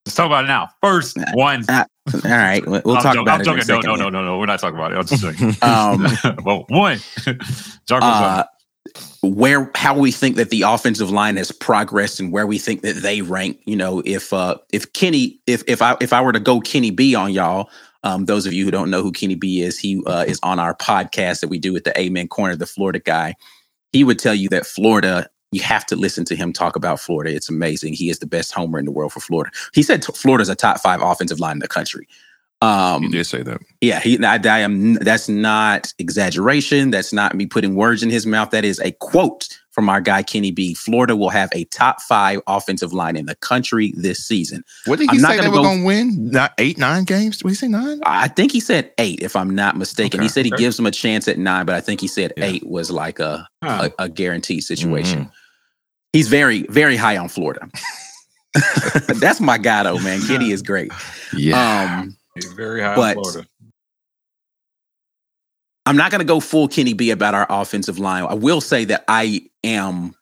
let's 0.06 0.16
talk 0.16 0.26
about 0.26 0.44
it 0.44 0.48
now. 0.48 0.68
First 0.82 1.18
uh, 1.18 1.24
one. 1.34 1.64
Uh, 1.68 1.84
all 2.14 2.20
right, 2.24 2.66
we'll 2.66 2.80
talk 2.96 3.14
joking, 3.14 3.20
about 3.20 3.46
I'm 3.46 3.58
it. 3.58 3.68
No, 3.68 3.80
no, 3.80 3.94
no, 3.94 4.08
no, 4.10 4.24
no. 4.24 4.38
We're 4.38 4.46
not 4.46 4.60
talking 4.60 4.76
about 4.76 4.92
it. 4.92 4.98
I'm 4.98 5.06
just 5.06 5.22
joking. 5.22 5.56
um, 5.62 6.06
well, 6.44 6.64
one. 6.68 6.98
uh, 7.90 8.44
where 9.22 9.70
how 9.76 9.96
we 9.96 10.10
think 10.10 10.36
that 10.36 10.50
the 10.50 10.62
offensive 10.62 11.10
line 11.10 11.36
has 11.36 11.52
progressed 11.52 12.18
and 12.18 12.32
where 12.32 12.46
we 12.46 12.58
think 12.58 12.82
that 12.82 12.96
they 12.96 13.22
rank. 13.22 13.60
You 13.64 13.76
know, 13.76 14.02
if 14.04 14.32
uh 14.32 14.56
if 14.72 14.92
Kenny 14.92 15.40
if 15.46 15.62
if 15.68 15.80
I 15.80 15.96
if 16.00 16.12
I 16.12 16.20
were 16.20 16.32
to 16.32 16.40
go 16.40 16.60
Kenny 16.60 16.90
B 16.90 17.14
on 17.14 17.32
y'all, 17.32 17.70
um, 18.04 18.24
those 18.24 18.46
of 18.46 18.52
you 18.52 18.64
who 18.64 18.70
don't 18.70 18.90
know 18.90 19.02
who 19.02 19.12
Kenny 19.12 19.36
B 19.36 19.62
is, 19.62 19.78
he 19.78 20.02
uh, 20.06 20.24
is 20.26 20.40
on 20.42 20.58
our 20.58 20.74
podcast 20.74 21.40
that 21.40 21.48
we 21.48 21.58
do 21.58 21.72
with 21.72 21.84
the 21.84 21.98
Amen 21.98 22.26
Corner, 22.26 22.56
the 22.56 22.66
Florida 22.66 22.98
guy. 22.98 23.36
He 23.92 24.04
would 24.04 24.18
tell 24.18 24.34
you 24.34 24.48
that 24.48 24.66
Florida 24.66 25.28
you 25.52 25.62
have 25.62 25.86
to 25.86 25.96
listen 25.96 26.24
to 26.24 26.34
him 26.34 26.52
talk 26.52 26.74
about 26.74 26.98
Florida. 26.98 27.34
It's 27.34 27.48
amazing. 27.48 27.92
He 27.92 28.10
is 28.10 28.18
the 28.18 28.26
best 28.26 28.52
homer 28.52 28.78
in 28.78 28.84
the 28.84 28.90
world 28.90 29.12
for 29.12 29.20
Florida. 29.20 29.50
He 29.72 29.82
said 29.82 30.04
Florida's 30.04 30.48
a 30.48 30.56
top 30.56 30.80
five 30.80 31.00
offensive 31.02 31.38
line 31.38 31.56
in 31.56 31.60
the 31.60 31.68
country. 31.68 32.08
Um, 32.62 33.02
he 33.02 33.08
did 33.08 33.24
say 33.24 33.42
that. 33.42 33.60
Yeah, 33.80 33.98
he. 33.98 34.24
I, 34.24 34.36
I 34.36 34.60
am. 34.60 34.94
That's 34.94 35.28
not 35.28 35.92
exaggeration. 35.98 36.90
That's 36.90 37.12
not 37.12 37.34
me 37.34 37.44
putting 37.44 37.74
words 37.74 38.04
in 38.04 38.10
his 38.10 38.24
mouth. 38.24 38.50
That 38.50 38.64
is 38.64 38.78
a 38.78 38.92
quote 38.92 39.48
from 39.72 39.88
our 39.88 40.00
guy 40.00 40.22
Kenny 40.22 40.52
B. 40.52 40.74
Florida 40.74 41.16
will 41.16 41.30
have 41.30 41.48
a 41.52 41.64
top 41.64 42.00
five 42.02 42.40
offensive 42.46 42.92
line 42.92 43.16
in 43.16 43.26
the 43.26 43.34
country 43.34 43.92
this 43.96 44.24
season. 44.24 44.62
What 44.84 45.00
did 45.00 45.10
he 45.10 45.16
I'm 45.16 45.24
say 45.24 45.40
they 45.40 45.48
were 45.48 45.56
going 45.56 45.80
to 45.80 45.84
win? 45.84 46.30
Not 46.30 46.52
eight, 46.58 46.78
nine 46.78 47.02
games? 47.02 47.38
Did 47.38 47.48
he 47.48 47.54
say 47.54 47.68
nine? 47.68 48.00
I 48.04 48.28
think 48.28 48.52
he 48.52 48.60
said 48.60 48.92
eight, 48.98 49.20
if 49.22 49.34
I'm 49.34 49.50
not 49.50 49.76
mistaken. 49.76 50.20
Okay. 50.20 50.26
He 50.26 50.28
said 50.28 50.44
he 50.44 50.52
gives 50.52 50.76
them 50.76 50.86
a 50.86 50.92
chance 50.92 51.26
at 51.26 51.38
nine, 51.38 51.66
but 51.66 51.74
I 51.74 51.80
think 51.80 52.00
he 52.00 52.06
said 52.06 52.32
yeah. 52.36 52.44
eight 52.44 52.66
was 52.66 52.92
like 52.92 53.18
a, 53.18 53.48
huh. 53.62 53.88
a, 53.98 54.04
a, 54.04 54.08
guaranteed 54.08 54.62
situation. 54.62 55.20
Mm-hmm. 55.20 55.41
He's 56.12 56.28
very, 56.28 56.62
very 56.68 56.96
high 56.96 57.16
on 57.16 57.28
Florida. 57.28 57.68
That's 59.08 59.40
my 59.40 59.58
guy, 59.58 59.84
though, 59.84 59.98
man. 59.98 60.20
Kenny 60.26 60.50
is 60.50 60.62
great. 60.62 60.92
Yeah. 61.34 62.00
Um, 62.00 62.16
He's 62.34 62.52
very 62.52 62.82
high 62.82 62.94
but, 62.94 63.16
on 63.16 63.22
Florida. 63.24 63.48
I'm 65.86 65.96
not 65.96 66.10
going 66.10 66.20
to 66.20 66.26
go 66.26 66.38
full 66.38 66.68
Kenny 66.68 66.92
B 66.92 67.10
about 67.10 67.34
our 67.34 67.46
offensive 67.48 67.98
line. 67.98 68.24
I 68.24 68.34
will 68.34 68.60
say 68.60 68.84
that 68.84 69.04
I 69.08 69.42
am. 69.64 70.14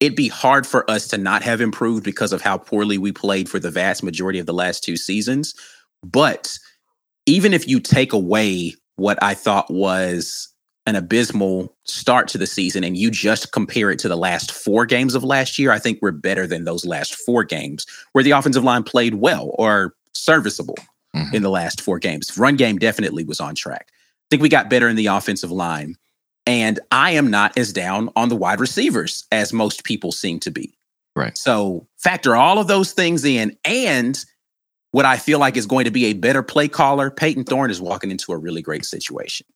It'd 0.00 0.16
be 0.16 0.28
hard 0.28 0.66
for 0.66 0.90
us 0.90 1.08
to 1.08 1.18
not 1.18 1.42
have 1.42 1.60
improved 1.60 2.04
because 2.04 2.32
of 2.32 2.42
how 2.42 2.58
poorly 2.58 2.98
we 2.98 3.12
played 3.12 3.48
for 3.48 3.58
the 3.58 3.70
vast 3.70 4.02
majority 4.02 4.38
of 4.38 4.46
the 4.46 4.52
last 4.52 4.82
two 4.82 4.96
seasons. 4.96 5.54
But 6.02 6.58
even 7.26 7.54
if 7.54 7.68
you 7.68 7.80
take 7.80 8.12
away 8.12 8.74
what 8.96 9.22
I 9.22 9.34
thought 9.34 9.70
was 9.70 10.48
an 10.86 10.96
abysmal 10.96 11.74
start 11.84 12.28
to 12.28 12.38
the 12.38 12.46
season 12.46 12.84
and 12.84 12.96
you 12.96 13.10
just 13.10 13.52
compare 13.52 13.90
it 13.90 13.98
to 14.00 14.08
the 14.08 14.16
last 14.16 14.52
four 14.52 14.84
games 14.84 15.14
of 15.14 15.24
last 15.24 15.58
year, 15.58 15.72
I 15.72 15.78
think 15.78 15.98
we're 16.02 16.10
better 16.10 16.46
than 16.46 16.64
those 16.64 16.84
last 16.84 17.14
four 17.14 17.42
games 17.42 17.86
where 18.12 18.24
the 18.24 18.32
offensive 18.32 18.64
line 18.64 18.82
played 18.82 19.14
well 19.14 19.54
or 19.58 19.94
serviceable 20.12 20.76
mm-hmm. 21.16 21.34
in 21.34 21.42
the 21.42 21.50
last 21.50 21.80
four 21.80 21.98
games. 21.98 22.36
Run 22.36 22.56
game 22.56 22.78
definitely 22.78 23.24
was 23.24 23.40
on 23.40 23.54
track. 23.54 23.88
I 23.90 24.26
think 24.30 24.42
we 24.42 24.48
got 24.48 24.68
better 24.68 24.88
in 24.88 24.96
the 24.96 25.06
offensive 25.06 25.50
line. 25.50 25.96
And 26.46 26.78
I 26.92 27.12
am 27.12 27.30
not 27.30 27.56
as 27.56 27.72
down 27.72 28.10
on 28.16 28.28
the 28.28 28.36
wide 28.36 28.60
receivers 28.60 29.24
as 29.32 29.54
most 29.54 29.84
people 29.84 30.12
seem 30.12 30.38
to 30.40 30.50
be. 30.50 30.76
Right. 31.16 31.36
So 31.38 31.86
factor 31.96 32.36
all 32.36 32.58
of 32.58 32.66
those 32.66 32.92
things 32.92 33.24
in. 33.24 33.56
And 33.64 34.22
what 34.90 35.06
I 35.06 35.16
feel 35.16 35.38
like 35.38 35.56
is 35.56 35.64
going 35.64 35.86
to 35.86 35.90
be 35.90 36.06
a 36.06 36.12
better 36.12 36.42
play 36.42 36.68
caller, 36.68 37.10
Peyton 37.10 37.44
Thorne 37.44 37.70
is 37.70 37.80
walking 37.80 38.10
into 38.10 38.32
a 38.32 38.36
really 38.36 38.60
great 38.60 38.84
situation 38.84 39.46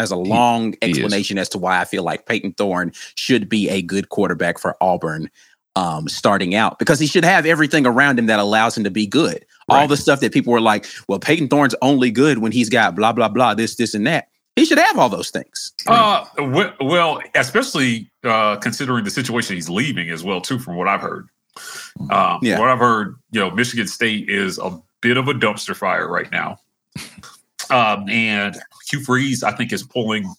as 0.00 0.10
a 0.10 0.16
long 0.16 0.74
he, 0.80 0.90
explanation 0.90 1.38
as 1.38 1.48
to 1.50 1.58
why 1.58 1.80
I 1.80 1.84
feel 1.84 2.02
like 2.02 2.26
Peyton 2.26 2.52
Thorne 2.52 2.92
should 3.14 3.48
be 3.48 3.68
a 3.68 3.82
good 3.82 4.08
quarterback 4.08 4.58
for 4.58 4.76
Auburn 4.80 5.30
um, 5.76 6.08
starting 6.08 6.54
out 6.54 6.78
because 6.78 6.98
he 6.98 7.06
should 7.06 7.24
have 7.24 7.46
everything 7.46 7.86
around 7.86 8.18
him 8.18 8.26
that 8.26 8.38
allows 8.38 8.76
him 8.76 8.84
to 8.84 8.90
be 8.90 9.06
good. 9.06 9.44
Right. 9.70 9.80
All 9.80 9.88
the 9.88 9.96
stuff 9.96 10.20
that 10.20 10.32
people 10.32 10.52
were 10.52 10.60
like, 10.60 10.86
well, 11.08 11.18
Peyton 11.18 11.48
Thorne's 11.48 11.74
only 11.80 12.10
good 12.10 12.38
when 12.38 12.52
he's 12.52 12.68
got 12.68 12.96
blah, 12.96 13.12
blah, 13.12 13.28
blah, 13.28 13.54
this, 13.54 13.76
this, 13.76 13.94
and 13.94 14.06
that. 14.06 14.28
He 14.56 14.64
should 14.64 14.78
have 14.78 14.98
all 14.98 15.08
those 15.08 15.30
things. 15.30 15.72
Uh, 15.86 16.24
well, 16.80 17.22
especially 17.34 18.10
uh, 18.24 18.56
considering 18.56 19.04
the 19.04 19.10
situation 19.10 19.54
he's 19.54 19.70
leaving 19.70 20.10
as 20.10 20.24
well, 20.24 20.40
too, 20.40 20.58
from 20.58 20.74
what 20.74 20.88
I've 20.88 21.00
heard. 21.00 21.28
Um, 22.10 22.40
yeah. 22.42 22.58
What 22.58 22.68
I've 22.68 22.78
heard, 22.78 23.16
you 23.30 23.40
know, 23.40 23.50
Michigan 23.50 23.86
State 23.86 24.28
is 24.28 24.58
a 24.58 24.78
bit 25.00 25.16
of 25.16 25.28
a 25.28 25.34
dumpster 25.34 25.74
fire 25.74 26.08
right 26.08 26.30
now. 26.32 26.58
Um, 27.70 28.08
and 28.08 28.56
Hugh 28.90 29.00
Freeze, 29.00 29.42
I 29.42 29.52
think, 29.52 29.72
is 29.72 29.82
pulling 29.82 30.32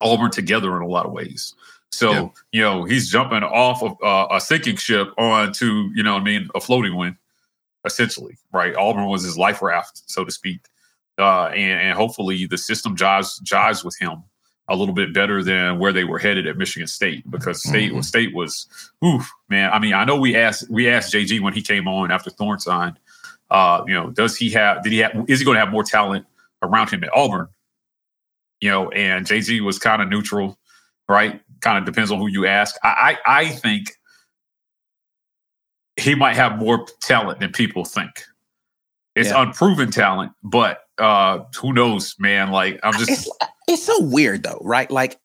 Auburn 0.00 0.30
together 0.30 0.76
in 0.76 0.82
a 0.82 0.86
lot 0.86 1.06
of 1.06 1.12
ways. 1.12 1.54
So, 1.92 2.12
yeah. 2.12 2.28
you 2.52 2.60
know, 2.62 2.84
he's 2.84 3.10
jumping 3.10 3.42
off 3.42 3.82
of 3.82 3.96
uh, 4.02 4.28
a 4.30 4.40
sinking 4.40 4.76
ship 4.76 5.08
onto, 5.18 5.90
you 5.94 6.02
know 6.02 6.16
I 6.16 6.20
mean, 6.20 6.48
a 6.54 6.60
floating 6.60 6.94
one, 6.94 7.18
essentially, 7.84 8.36
right? 8.52 8.74
Auburn 8.76 9.06
was 9.06 9.24
his 9.24 9.36
life 9.36 9.60
raft, 9.60 10.02
so 10.06 10.24
to 10.24 10.30
speak. 10.30 10.60
Uh, 11.18 11.46
and, 11.48 11.80
and, 11.80 11.98
hopefully 11.98 12.46
the 12.46 12.56
system 12.56 12.96
jives, 12.96 13.42
jives 13.42 13.84
with 13.84 13.96
him. 13.98 14.22
a 14.68 14.76
little 14.76 14.94
bit 14.94 15.12
better 15.12 15.42
than 15.42 15.80
where 15.80 15.92
they 15.92 16.04
were 16.04 16.18
headed 16.18 16.46
at 16.46 16.56
Michigan 16.56 16.86
State 16.86 17.28
because 17.28 17.60
State 17.60 17.90
Mhm. 17.90 17.96
was 17.96 18.06
State 18.06 18.32
was 18.32 18.68
oof 19.04 19.28
man. 19.48 19.68
I 19.72 19.80
mean, 19.80 19.94
I 19.94 20.04
know 20.04 20.16
we 20.16 20.36
asked 20.36 20.70
we 20.70 20.88
asked 20.88 21.12
JG 21.12 21.40
when 21.40 21.52
he 21.52 21.60
came 21.60 21.88
on 21.88 22.12
after 22.12 22.30
Thorne 22.30 22.60
signed, 22.60 22.96
uh, 23.50 23.82
you 23.88 23.94
know, 23.94 24.10
does 24.10 24.36
he 24.36 24.48
have 24.50 24.84
did 24.84 24.92
he 24.92 24.98
have 24.98 25.24
is 25.26 25.40
he 25.40 25.44
going 25.44 25.56
to 25.56 25.60
have 25.60 25.72
more 25.72 25.82
talent 25.82 26.24
around 26.62 26.90
him 26.90 27.04
at 27.04 27.10
Auburn? 27.14 27.48
You 28.60 28.70
know, 28.70 28.90
and 28.90 29.26
JG 29.26 29.60
was 29.62 29.78
kind 29.78 30.02
of 30.02 30.08
neutral, 30.08 30.58
right? 31.08 31.40
Kind 31.60 31.78
of 31.78 31.84
depends 31.84 32.10
on 32.10 32.18
who 32.18 32.28
you 32.28 32.46
ask. 32.46 32.76
I 32.84 33.18
I, 33.26 33.40
I 33.40 33.48
think 33.48 33.92
he 35.96 36.14
might 36.14 36.36
have 36.36 36.58
more 36.58 36.86
talent 37.02 37.40
than 37.40 37.52
people 37.52 37.84
think. 37.84 38.10
It's 39.16 39.30
Yeah. 39.30 39.42
unproven 39.42 39.90
talent, 39.90 40.32
but 40.42 40.84
uh 40.98 41.40
who 41.60 41.72
knows, 41.72 42.14
man? 42.18 42.50
Like 42.50 42.80
I'm 42.82 42.96
just 42.96 43.10
it's 43.10 43.28
it's 43.68 43.82
so 43.84 44.00
weird 44.02 44.42
though, 44.42 44.60
right? 44.62 44.90
Like, 44.90 45.18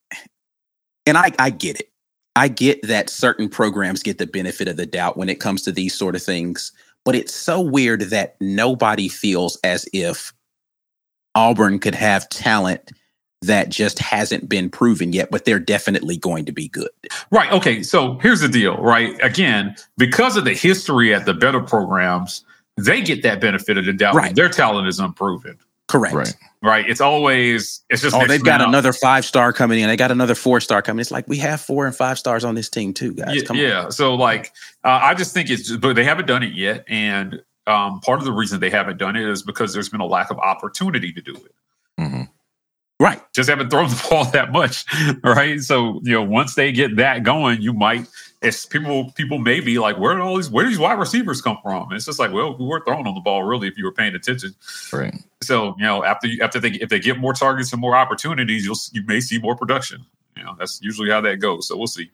and 1.06 1.18
I 1.18 1.32
I 1.38 1.50
get 1.50 1.80
it. 1.80 1.90
I 2.36 2.48
get 2.48 2.82
that 2.86 3.10
certain 3.10 3.48
programs 3.48 4.02
get 4.02 4.18
the 4.18 4.26
benefit 4.26 4.68
of 4.68 4.76
the 4.76 4.86
doubt 4.86 5.16
when 5.16 5.28
it 5.28 5.40
comes 5.40 5.62
to 5.62 5.72
these 5.72 5.94
sort 5.94 6.14
of 6.16 6.22
things, 6.22 6.72
but 7.04 7.14
it's 7.14 7.34
so 7.34 7.60
weird 7.60 8.02
that 8.02 8.36
nobody 8.40 9.08
feels 9.08 9.58
as 9.64 9.88
if 9.92 10.32
Auburn 11.36 11.78
could 11.78 11.94
have 11.94 12.28
talent 12.30 12.90
that 13.42 13.68
just 13.68 13.98
hasn't 13.98 14.48
been 14.48 14.70
proven 14.70 15.12
yet, 15.12 15.30
but 15.30 15.44
they're 15.44 15.58
definitely 15.60 16.16
going 16.16 16.46
to 16.46 16.52
be 16.52 16.68
good. 16.68 16.88
Right. 17.30 17.52
Okay. 17.52 17.82
So 17.82 18.18
here's 18.18 18.40
the 18.40 18.48
deal, 18.48 18.76
right? 18.78 19.14
Again, 19.22 19.76
because 19.98 20.36
of 20.36 20.44
the 20.44 20.54
history 20.54 21.14
at 21.14 21.26
the 21.26 21.34
better 21.34 21.60
programs, 21.60 22.44
they 22.78 23.02
get 23.02 23.22
that 23.22 23.40
benefit 23.40 23.76
of 23.78 23.84
the 23.84 23.92
doubt. 23.92 24.14
when 24.14 24.24
Right. 24.24 24.34
Their 24.34 24.48
talent 24.48 24.88
is 24.88 24.98
unproven. 24.98 25.58
Correct. 25.88 26.14
Right. 26.14 26.34
Right. 26.62 26.88
It's 26.90 27.00
always 27.00 27.84
it's 27.90 28.02
just 28.02 28.16
Oh, 28.16 28.26
they've 28.26 28.42
got 28.42 28.60
up. 28.60 28.68
another 28.68 28.92
five 28.92 29.24
star 29.24 29.52
coming 29.52 29.78
in. 29.80 29.86
They 29.86 29.96
got 29.96 30.10
another 30.10 30.34
four 30.34 30.60
star 30.60 30.82
coming. 30.82 31.00
It's 31.00 31.12
like 31.12 31.28
we 31.28 31.36
have 31.36 31.60
four 31.60 31.86
and 31.86 31.94
five 31.94 32.18
stars 32.18 32.42
on 32.42 32.56
this 32.56 32.68
team 32.68 32.92
too, 32.92 33.12
guys. 33.12 33.36
Yeah, 33.36 33.42
Come 33.42 33.58
on. 33.58 33.62
yeah. 33.62 33.88
So 33.90 34.14
like, 34.16 34.52
uh, 34.82 34.98
I 35.02 35.14
just 35.14 35.32
think 35.32 35.48
it's, 35.50 35.70
but 35.76 35.94
they 35.94 36.02
haven't 36.02 36.26
done 36.26 36.42
it 36.42 36.54
yet, 36.54 36.84
and 36.88 37.40
um, 37.66 38.00
part 38.00 38.18
of 38.18 38.24
the 38.24 38.32
reason 38.32 38.60
they 38.60 38.70
haven't 38.70 38.98
done 38.98 39.16
it 39.16 39.28
is 39.28 39.42
because 39.42 39.72
there's 39.72 39.88
been 39.88 40.00
a 40.00 40.06
lack 40.06 40.30
of 40.30 40.38
opportunity 40.38 41.12
to 41.12 41.20
do 41.20 41.34
it. 41.34 41.54
hmm 41.98 42.22
Right. 42.98 43.20
Just 43.34 43.50
haven't 43.50 43.68
thrown 43.68 43.90
the 43.90 44.06
ball 44.10 44.24
that 44.30 44.52
much, 44.52 44.86
right? 45.22 45.60
So 45.60 46.00
you 46.02 46.12
know, 46.12 46.22
once 46.22 46.54
they 46.54 46.72
get 46.72 46.96
that 46.96 47.22
going, 47.24 47.60
you 47.60 47.72
might. 47.72 48.06
It's 48.42 48.64
people. 48.64 49.12
People 49.12 49.38
may 49.38 49.60
be 49.60 49.78
like, 49.78 49.98
"Where 49.98 50.14
did 50.14 50.22
all 50.22 50.36
these? 50.36 50.48
Where 50.48 50.64
do 50.64 50.70
these 50.70 50.78
wide 50.78 50.98
receivers 50.98 51.42
come 51.42 51.58
from?" 51.62 51.88
And 51.88 51.94
it's 51.94 52.04
just 52.06 52.18
like, 52.18 52.32
well, 52.32 52.56
we 52.56 52.64
weren't 52.64 52.84
throwing 52.86 53.06
on 53.06 53.14
the 53.14 53.20
ball 53.20 53.42
really 53.42 53.66
if 53.66 53.76
you 53.76 53.84
were 53.84 53.92
paying 53.92 54.14
attention. 54.14 54.54
Right. 54.92 55.14
So 55.42 55.74
you 55.78 55.84
know, 55.84 56.04
after 56.04 56.26
you, 56.26 56.42
after 56.42 56.60
they 56.60 56.70
if 56.72 56.88
they 56.88 57.00
get 57.00 57.18
more 57.18 57.32
targets 57.32 57.72
and 57.72 57.80
more 57.80 57.96
opportunities, 57.96 58.64
you'll 58.64 58.76
you 58.92 59.02
may 59.06 59.20
see 59.20 59.38
more 59.38 59.56
production. 59.56 60.04
You 60.36 60.44
know, 60.44 60.54
that's 60.58 60.80
usually 60.82 61.10
how 61.10 61.20
that 61.22 61.36
goes. 61.36 61.68
So 61.68 61.76
we'll 61.76 61.86
see. 61.86 62.10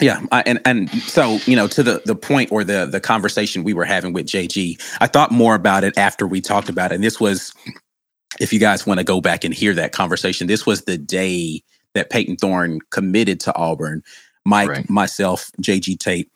Yeah, 0.00 0.22
I, 0.32 0.42
and 0.46 0.60
and 0.64 0.90
so 1.02 1.38
you 1.46 1.56
know 1.56 1.68
to 1.68 1.82
the 1.82 2.02
the 2.04 2.14
point 2.14 2.50
or 2.52 2.64
the 2.64 2.86
the 2.86 3.00
conversation 3.00 3.64
we 3.64 3.74
were 3.74 3.84
having 3.84 4.12
with 4.12 4.26
JG, 4.26 4.80
I 5.00 5.06
thought 5.06 5.30
more 5.30 5.54
about 5.54 5.84
it 5.84 5.96
after 5.98 6.26
we 6.26 6.40
talked 6.40 6.68
about 6.68 6.92
it. 6.92 6.96
And 6.96 7.04
this 7.04 7.20
was, 7.20 7.52
if 8.40 8.52
you 8.52 8.58
guys 8.58 8.86
want 8.86 8.98
to 8.98 9.04
go 9.04 9.20
back 9.20 9.44
and 9.44 9.52
hear 9.52 9.74
that 9.74 9.92
conversation, 9.92 10.46
this 10.46 10.64
was 10.64 10.82
the 10.82 10.96
day 10.96 11.62
that 11.94 12.10
Peyton 12.10 12.36
Thorne 12.36 12.80
committed 12.90 13.40
to 13.40 13.54
Auburn. 13.56 14.02
Mike, 14.46 14.68
Right. 14.70 14.90
myself, 14.90 15.50
JG 15.60 15.98
Tate, 15.98 16.30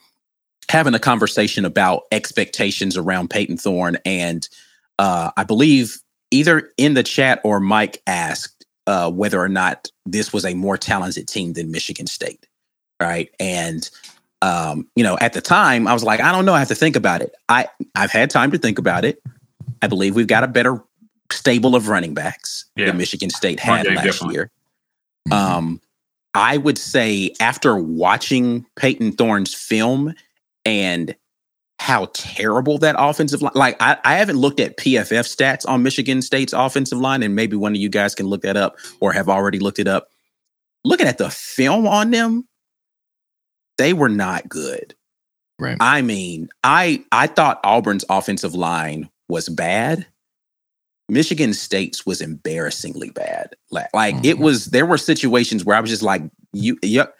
having 0.68 0.94
a 0.94 0.98
conversation 0.98 1.64
about 1.64 2.02
expectations 2.12 2.98
around 2.98 3.30
Peyton 3.30 3.56
Thorne, 3.56 3.96
and 4.04 4.46
uh, 4.98 5.30
I 5.36 5.44
believe 5.44 5.98
either 6.30 6.70
in 6.76 6.94
the 6.94 7.02
chat 7.02 7.40
or 7.44 7.60
Mike 7.60 8.02
asked 8.06 8.66
uh, 8.86 9.10
whether 9.10 9.40
or 9.40 9.48
not 9.48 9.90
this 10.04 10.34
was 10.34 10.44
a 10.44 10.54
more 10.54 10.76
talented 10.76 11.28
team 11.28 11.54
than 11.54 11.70
Michigan 11.70 12.06
State 12.06 12.46
right? 13.04 13.30
And 13.38 13.88
um 14.42 14.86
you 14.96 15.02
know 15.04 15.16
at 15.22 15.32
the 15.32 15.40
time 15.40 15.86
i 15.86 15.92
was 15.94 16.04
like 16.04 16.20
i 16.20 16.30
don't 16.30 16.44
know 16.44 16.52
i 16.52 16.58
have 16.58 16.68
to 16.68 16.74
think 16.74 16.96
about 16.96 17.22
it. 17.22 17.34
I 17.48 17.66
i've 17.94 18.10
had 18.10 18.28
time 18.30 18.50
to 18.50 18.58
think 18.58 18.78
about 18.78 19.04
it. 19.04 19.22
I 19.80 19.86
believe 19.86 20.14
we've 20.16 20.26
got 20.26 20.44
a 20.44 20.48
better 20.48 20.82
stable 21.32 21.74
of 21.74 21.88
running 21.88 22.12
backs 22.14 22.66
Yeah. 22.76 22.86
than 22.86 22.98
michigan 22.98 23.30
state 23.30 23.58
had 23.60 23.86
game, 23.86 23.94
last 23.94 24.04
definitely. 24.04 24.34
year. 24.34 24.50
Um 25.32 25.80
i 26.34 26.56
would 26.58 26.76
say 26.78 27.32
after 27.40 27.76
watching 27.76 28.66
peyton 28.76 29.12
thorne's 29.12 29.54
film 29.54 30.12
and 30.66 31.14
how 31.78 32.06
terrible 32.12 32.78
that 32.78 32.96
offensive 32.98 33.40
line 33.42 33.52
like 33.54 33.76
I, 33.80 33.96
I 34.04 34.14
haven't 34.16 34.36
looked 34.36 34.60
at 34.60 34.76
pff 34.76 35.10
stats 35.24 35.66
on 35.68 35.82
michigan 35.82 36.20
state's 36.22 36.52
offensive 36.52 36.98
line 36.98 37.22
and 37.22 37.34
maybe 37.34 37.56
one 37.56 37.72
of 37.72 37.80
you 37.80 37.88
guys 37.88 38.14
can 38.14 38.26
look 38.26 38.42
that 38.42 38.56
up 38.56 38.76
or 39.00 39.12
have 39.12 39.28
already 39.28 39.58
looked 39.58 39.78
it 39.78 39.88
up. 39.88 40.08
Looking 40.84 41.06
at 41.06 41.16
the 41.18 41.30
film 41.30 41.86
on 41.86 42.10
them 42.10 42.46
they 43.78 43.92
were 43.92 44.08
not 44.08 44.48
good. 44.48 44.94
Right. 45.58 45.76
I 45.80 46.02
mean, 46.02 46.48
I 46.64 47.04
I 47.12 47.26
thought 47.28 47.60
Auburn's 47.64 48.04
offensive 48.08 48.54
line 48.54 49.08
was 49.28 49.48
bad. 49.48 50.06
Michigan 51.08 51.52
State's 51.52 52.06
was 52.06 52.20
embarrassingly 52.20 53.10
bad. 53.10 53.54
Like, 53.70 53.88
like 53.94 54.14
it 54.24 54.36
Mhm. 54.36 54.40
was 54.40 54.66
there 54.66 54.86
were 54.86 54.98
situations 54.98 55.64
where 55.64 55.76
I 55.76 55.80
was 55.80 55.90
just 55.90 56.02
like, 56.02 56.22
you 56.52 56.78
yep, 56.82 57.14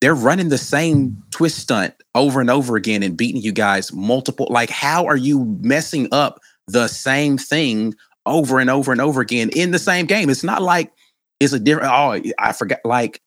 they're 0.00 0.14
running 0.14 0.48
the 0.50 0.58
same 0.58 1.22
twist 1.30 1.58
stunt 1.58 1.94
over 2.14 2.40
and 2.40 2.48
over 2.50 2.76
again 2.76 3.02
and 3.02 3.16
beating 3.16 3.42
you 3.42 3.52
guys 3.52 3.92
multiple. 3.92 4.46
Like, 4.50 4.70
how 4.70 5.06
are 5.06 5.16
you 5.16 5.44
messing 5.62 6.08
up 6.12 6.40
the 6.68 6.86
same 6.88 7.36
thing 7.38 7.94
over 8.24 8.60
and 8.60 8.70
over 8.70 8.92
and 8.92 9.00
over 9.00 9.20
again 9.20 9.50
in 9.56 9.72
the 9.72 9.78
same 9.78 10.06
game? 10.06 10.30
It's 10.30 10.44
not 10.44 10.62
like 10.62 10.92
it's 11.40 11.52
a 11.52 11.58
different. 11.58 11.90
Oh, 11.92 12.20
I 12.38 12.52
forgot. 12.52 12.78
Like 12.84 13.20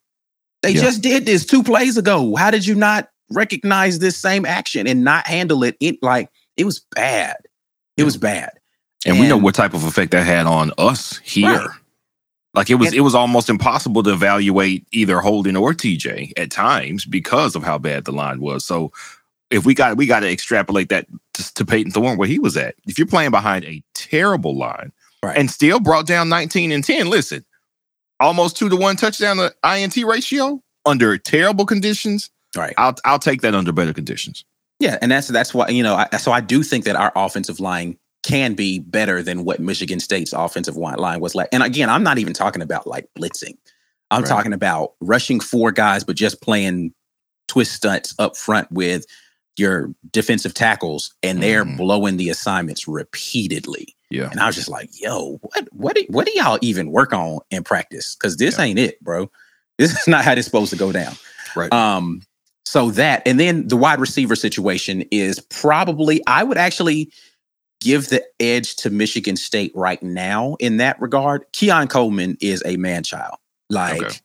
they 0.61 0.71
Yeah. 0.71 0.81
just 0.81 1.01
did 1.01 1.25
this 1.25 1.45
two 1.45 1.63
plays 1.63 1.97
ago. 1.97 2.35
How 2.35 2.51
did 2.51 2.65
you 2.65 2.75
not 2.75 3.09
recognize 3.31 3.99
this 3.99 4.17
same 4.17 4.45
action 4.45 4.87
and 4.87 5.03
not 5.03 5.27
handle 5.27 5.63
it? 5.63 5.77
It 5.79 6.01
like 6.01 6.29
it 6.55 6.65
was 6.65 6.81
bad. 6.95 7.37
It 7.97 8.03
was 8.03 8.17
bad. 8.17 8.51
And, 9.05 9.19
we 9.19 9.27
know 9.27 9.37
what 9.37 9.55
type 9.55 9.73
of 9.73 9.83
effect 9.83 10.11
that 10.11 10.25
had 10.25 10.45
on 10.47 10.71
us 10.77 11.19
here. 11.23 11.49
Right. 11.49 11.69
Like 12.53 12.69
it 12.69 12.75
was, 12.75 12.87
And- 12.89 12.97
it 12.97 13.01
was 13.01 13.13
almost 13.15 13.49
impossible 13.49 14.01
to 14.03 14.11
evaluate 14.11 14.85
either 14.91 15.19
Holden 15.19 15.55
or 15.55 15.73
TJ 15.73 16.33
at 16.35 16.49
times 16.51 17.05
because 17.05 17.55
of 17.55 17.63
how 17.63 17.77
bad 17.77 18.05
the 18.05 18.11
line 18.11 18.41
was. 18.41 18.65
So 18.65 18.91
if 19.51 19.65
we 19.65 19.73
got, 19.75 19.95
we 19.97 20.07
got 20.07 20.21
to 20.21 20.31
extrapolate 20.31 20.89
that 20.89 21.05
to, 21.35 21.53
to 21.53 21.65
Peyton 21.65 21.91
Thorne 21.91 22.17
where 22.17 22.27
he 22.27 22.39
was 22.39 22.57
at. 22.57 22.75
If 22.87 22.97
you're 22.97 23.07
playing 23.07 23.31
behind 23.31 23.63
a 23.65 23.83
terrible 23.93 24.57
line 24.57 24.91
Right. 25.23 25.37
and 25.37 25.49
still 25.51 25.79
brought 25.79 26.07
down 26.07 26.29
19 26.29 26.71
and 26.71 26.83
10, 26.83 27.09
listen, 27.09 27.45
almost 28.19 28.57
two 28.57 28.69
to 28.69 28.75
one 28.75 28.95
touchdown 28.95 29.37
to 29.37 29.53
INT 29.63 29.95
ratio 30.05 30.61
under 30.85 31.17
terrible 31.17 31.65
conditions. 31.65 32.29
Right. 32.55 32.73
I'll, 32.77 32.95
I'll 33.05 33.19
take 33.19 33.41
that 33.41 33.53
under 33.53 33.71
better 33.71 33.93
conditions. 33.93 34.45
Yeah, 34.79 34.97
and 35.01 35.11
that's 35.11 35.27
that's 35.27 35.53
why 35.55 35.69
you 35.69 35.81
know. 35.81 35.95
I, 35.95 36.17
so 36.17 36.31
I 36.31 36.39
do 36.39 36.61
think 36.61 36.85
that 36.85 36.95
our 36.95 37.11
offensive 37.15 37.59
line 37.59 37.97
can 38.23 38.53
be 38.53 38.77
better 38.79 39.23
than 39.23 39.43
what 39.43 39.59
Michigan 39.59 39.99
State's 39.99 40.33
offensive 40.33 40.75
line 40.77 41.19
was 41.19 41.33
like. 41.33 41.49
And 41.51 41.63
again, 41.63 41.89
I'm 41.89 42.03
not 42.03 42.19
even 42.19 42.33
talking 42.33 42.61
about 42.61 42.85
like 42.85 43.07
blitzing. 43.17 43.57
I'm 44.11 44.21
Right. 44.21 44.29
talking 44.29 44.53
about 44.53 44.93
rushing 45.01 45.39
four 45.39 45.71
guys, 45.71 46.03
but 46.03 46.15
just 46.15 46.41
playing 46.41 46.93
twist 47.47 47.73
stunts 47.73 48.13
up 48.19 48.37
front 48.37 48.71
with 48.71 49.05
your 49.57 49.89
defensive 50.11 50.53
tackles, 50.53 51.15
and 51.23 51.41
they're 51.41 51.65
Mhm. 51.65 51.77
blowing 51.77 52.17
the 52.17 52.29
assignments 52.29 52.87
repeatedly. 52.87 53.95
Yeah. 54.09 54.29
And 54.31 54.39
I 54.39 54.47
was 54.47 54.55
just 54.55 54.69
like, 54.69 54.89
"Yo, 54.99 55.37
what 55.41 55.67
what 55.71 55.95
do, 55.95 56.05
what 56.09 56.25
do 56.25 56.31
y'all 56.35 56.59
even 56.61 56.91
work 56.91 57.13
on 57.13 57.39
in 57.51 57.63
practice? 57.63 58.15
Because 58.15 58.37
this 58.37 58.57
Yeah. 58.57 58.65
ain't 58.65 58.79
it, 58.79 59.01
bro. 59.03 59.29
This 59.77 59.91
is 59.91 60.07
not 60.07 60.23
how 60.25 60.33
it's 60.33 60.45
supposed 60.45 60.71
to 60.71 60.77
go 60.77 60.91
down." 60.91 61.15
Right. 61.55 61.71
Um, 61.73 62.21
so 62.65 62.91
that, 62.91 63.21
and 63.25 63.39
then 63.39 63.67
the 63.67 63.77
wide 63.77 63.99
receiver 63.99 64.35
situation 64.35 65.03
is 65.09 65.39
probably, 65.39 66.21
I 66.27 66.43
would 66.43 66.57
actually 66.57 67.11
give 67.79 68.09
the 68.09 68.23
edge 68.41 68.75
to 68.77 68.89
Michigan 68.89 69.37
State 69.37 69.71
right 69.73 70.01
now 70.03 70.55
in 70.59 70.77
that 70.77 70.99
regard. 71.01 71.45
Keon 71.53 71.87
Coleman 71.87 72.37
is 72.41 72.61
a 72.65 72.75
man 72.77 73.03
child. 73.03 73.35
Like 73.69 74.03
Okay. 74.03 74.15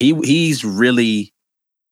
he 0.00 0.14
he's 0.24 0.64
really 0.64 1.32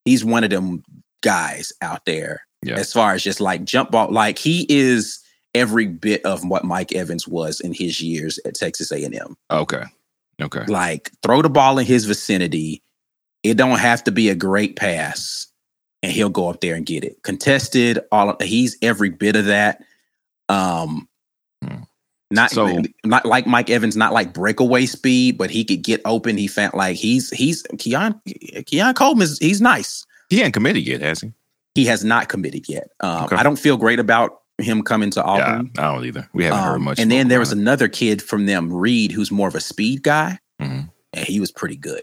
he's 0.05 0.25
one 0.25 0.43
of 0.45 0.51
them 0.51 0.83
guys 1.23 1.73
out 1.83 2.05
there 2.05 2.43
Yeah. 2.63 2.75
as 2.77 2.93
far 2.93 3.13
as 3.15 3.23
just 3.23 3.41
like 3.41 3.65
jump 3.65 3.91
ball. 3.91 4.11
Like 4.11 4.39
he 4.39 4.67
is 4.69 5.21
every 5.57 5.87
bit 5.87 6.25
of 6.25 6.45
what 6.45 6.65
Mike 6.65 6.93
Evans 6.93 7.27
was 7.27 7.61
in 7.61 7.73
his 7.73 8.01
years 8.01 8.39
at 8.45 8.55
Texas 8.55 8.93
A&M 8.93 9.37
Okay. 9.51 9.83
Okay. 10.41 10.65
like 10.67 11.11
throw 11.23 11.41
the 11.43 11.49
ball 11.51 11.79
in 11.79 11.87
his 11.87 12.05
vicinity. 12.05 12.83
It 13.43 13.55
don't 13.57 13.79
have 13.79 14.05
to 14.05 14.13
be 14.13 14.29
a 14.29 14.35
great 14.35 14.77
pass, 14.77 15.47
and 16.03 16.13
he'll 16.13 16.29
go 16.31 16.49
up 16.51 16.61
there 16.61 16.75
and 16.75 16.85
get 16.85 17.05
it. 17.05 17.23
Contested, 17.23 17.99
all 18.13 18.31
of, 18.31 18.37
he's 18.43 18.77
every 18.83 19.09
bit 19.11 19.35
of 19.37 19.47
that. 19.47 19.83
Um, 20.49 21.09
Hmm. 21.65 21.83
not 22.31 22.51
So- 22.51 22.83
not 23.05 23.25
like 23.25 23.47
Mike 23.47 23.71
Evans, 23.71 23.97
not 23.97 24.13
like 24.13 24.35
breakaway 24.35 24.85
speed, 24.87 25.39
but 25.39 25.51
he 25.51 25.65
could 25.65 25.83
get 25.83 26.01
open. 26.05 26.37
He 26.37 26.49
felt 26.49 26.75
like 26.75 26.97
he's 26.97 27.31
he's 27.31 27.63
Keon 27.79 28.21
Keon 28.67 28.95
Coleman 28.95 29.25
is 29.25 29.39
he's 29.39 29.61
nice. 29.61 30.05
He 30.29 30.43
ain't 30.43 30.53
committed 30.55 30.87
yet, 30.87 31.01
has 31.03 31.21
he? 31.21 31.33
He 31.75 31.85
has 31.87 32.05
not 32.05 32.29
committed 32.29 32.69
yet. 32.69 32.91
Um, 33.01 33.25
Okay. 33.25 33.37
I 33.37 33.43
don't 33.43 33.59
feel 33.59 33.77
great 33.77 33.99
about 34.01 34.41
him 34.59 34.83
coming 34.83 35.11
to 35.11 35.21
Yeah, 35.21 35.27
Auburn. 35.27 35.71
I 35.79 35.83
don't 35.93 36.05
either. 36.05 36.29
We 36.33 36.45
haven't 36.45 36.61
heard 36.63 36.75
Um, 36.77 36.83
much. 36.83 36.99
and 36.99 37.11
then 37.11 37.29
there 37.29 37.39
was 37.41 37.53
another 37.53 37.89
kid 37.89 38.23
from 38.23 38.47
them, 38.47 38.73
Reed, 38.73 39.13
who's 39.13 39.31
more 39.31 39.49
of 39.49 39.55
a 39.55 39.61
speed 39.61 40.03
guy. 40.03 40.39
Mhm. 40.61 40.91
and 41.13 41.27
he 41.27 41.41
was 41.41 41.51
pretty 41.53 41.77
good. 41.77 42.03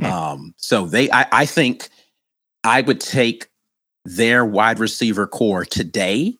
Hmm. 0.00 0.04
Um, 0.06 0.54
so 0.58 0.86
they, 0.86 1.10
I, 1.10 1.26
I 1.32 1.46
think, 1.46 1.88
I 2.62 2.80
would 2.82 3.00
take 3.00 3.48
their 4.04 4.44
wide 4.44 4.78
receiver 4.78 5.26
core 5.26 5.64
today. 5.64 6.36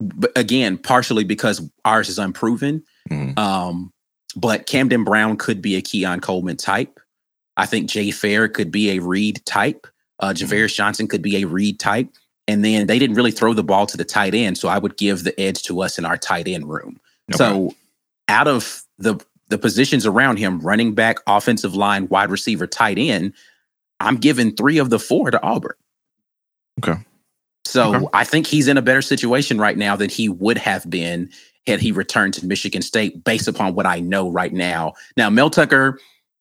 But 0.00 0.32
again, 0.36 0.76
partially 0.78 1.22
because 1.24 1.60
ours 1.84 2.08
is 2.08 2.18
unproven. 2.18 2.82
Mhm. 3.10 3.38
Um, 3.38 3.92
but 4.34 4.66
Camden 4.66 5.04
Brown 5.04 5.36
could 5.36 5.62
be 5.62 5.76
a 5.76 5.82
Keon 5.82 6.20
Coleman 6.20 6.56
type. 6.56 6.98
I 7.56 7.64
think 7.66 7.88
Jay 7.88 8.10
Fair 8.10 8.48
could 8.48 8.70
be 8.72 8.90
a 8.90 8.98
Reed 9.00 9.40
type. 9.46 9.86
Uh, 10.20 10.32
Mm-hmm. 10.32 10.44
Ja'Varrius 10.52 10.74
Johnson 10.74 11.06
could 11.08 11.22
be 11.22 11.36
a 11.42 11.46
Reed 11.46 11.78
type. 11.78 12.08
And 12.48 12.64
then 12.64 12.86
they 12.86 12.98
didn't 12.98 13.16
really 13.16 13.32
throw 13.32 13.54
the 13.54 13.64
ball 13.64 13.86
to 13.86 13.96
the 13.96 14.04
tight 14.04 14.34
end. 14.34 14.56
So 14.56 14.68
I 14.68 14.78
would 14.78 14.96
give 14.96 15.24
the 15.24 15.38
edge 15.40 15.62
to 15.64 15.82
us 15.82 15.98
in 15.98 16.04
our 16.04 16.16
tight 16.16 16.46
end 16.46 16.68
room. 16.68 17.00
Okay. 17.32 17.38
So 17.38 17.74
out 18.28 18.48
of 18.48 18.82
the 18.98 19.18
the 19.48 19.58
positions 19.58 20.06
around 20.06 20.38
him, 20.38 20.58
running 20.60 20.94
back, 20.94 21.18
offensive 21.26 21.74
line, 21.74 22.08
wide 22.08 22.30
receiver, 22.30 22.66
tight 22.66 22.98
end, 22.98 23.32
I'm 24.00 24.16
giving 24.16 24.54
three 24.54 24.78
of 24.78 24.90
the 24.90 24.98
four 24.98 25.30
to 25.30 25.42
Auburn. 25.42 25.74
Okay. 26.82 27.00
So 27.64 27.94
Okay. 27.94 28.06
I 28.12 28.24
think 28.24 28.46
he's 28.46 28.68
in 28.68 28.76
a 28.76 28.82
better 28.82 29.02
situation 29.02 29.58
right 29.58 29.76
now 29.76 29.96
than 29.96 30.10
he 30.10 30.28
would 30.28 30.58
have 30.58 30.88
been 30.88 31.30
had 31.66 31.80
he 31.80 31.92
returned 31.92 32.34
to 32.34 32.46
Michigan 32.46 32.82
State 32.82 33.24
based 33.24 33.48
upon 33.48 33.74
what 33.74 33.86
I 33.86 34.00
know 34.00 34.30
right 34.30 34.52
now. 34.52 34.94
Now, 35.16 35.30
Mel 35.30 35.50
Tucker, 35.50 35.98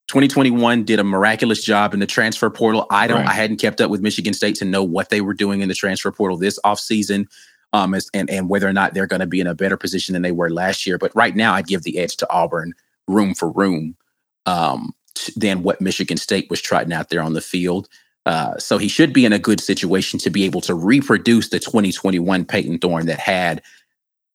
2021 0.07 0.83
did 0.83 0.99
a 0.99 1.03
miraculous 1.03 1.63
job 1.63 1.93
in 1.93 1.99
the 1.99 2.05
transfer 2.05 2.49
portal. 2.49 2.85
I 2.91 3.07
don't, 3.07 3.21
Right. 3.21 3.29
I 3.29 3.33
hadn't 3.33 3.57
kept 3.57 3.81
up 3.81 3.89
with 3.89 4.01
Michigan 4.01 4.33
State 4.33 4.55
to 4.55 4.65
know 4.65 4.83
what 4.83 5.09
they 5.09 5.21
were 5.21 5.33
doing 5.33 5.61
in 5.61 5.67
the 5.67 5.73
transfer 5.73 6.11
portal 6.11 6.37
this 6.37 6.59
offseason. 6.65 7.27
Um, 7.73 7.93
as, 7.93 8.09
and, 8.13 8.29
and 8.29 8.47
whether 8.47 8.67
or 8.67 8.73
not 8.73 8.93
they're 8.93 9.07
going 9.07 9.19
to 9.19 9.25
be 9.25 9.41
in 9.41 9.47
a 9.47 9.55
better 9.55 9.75
position 9.75 10.13
than 10.13 10.21
they 10.21 10.31
were 10.31 10.49
last 10.49 10.85
year. 10.85 10.97
But 10.97 11.13
right 11.13 11.35
now, 11.35 11.53
I'd 11.55 11.67
give 11.67 11.83
the 11.83 11.97
edge 11.97 12.15
to 12.17 12.29
Auburn 12.31 12.73
room 13.07 13.33
for 13.33 13.51
room 13.51 13.97
um, 14.45 14.93
t- 15.15 15.33
than 15.35 15.61
what 15.61 15.81
Michigan 15.81 16.15
State 16.15 16.49
was 16.49 16.61
trotting 16.61 16.93
out 16.93 17.09
there 17.09 17.21
on 17.21 17.33
the 17.33 17.41
field. 17.41 17.89
Uh, 18.25 18.57
so 18.57 18.77
he 18.77 18.87
should 18.87 19.11
be 19.11 19.25
in 19.25 19.33
a 19.33 19.39
good 19.39 19.59
situation 19.59 20.19
to 20.19 20.29
be 20.29 20.45
able 20.45 20.61
to 20.61 20.73
reproduce 20.73 21.49
the 21.49 21.59
2021 21.59 22.45
Peyton 22.45 22.79
Thorne 22.79 23.07
that 23.07 23.19
had 23.19 23.61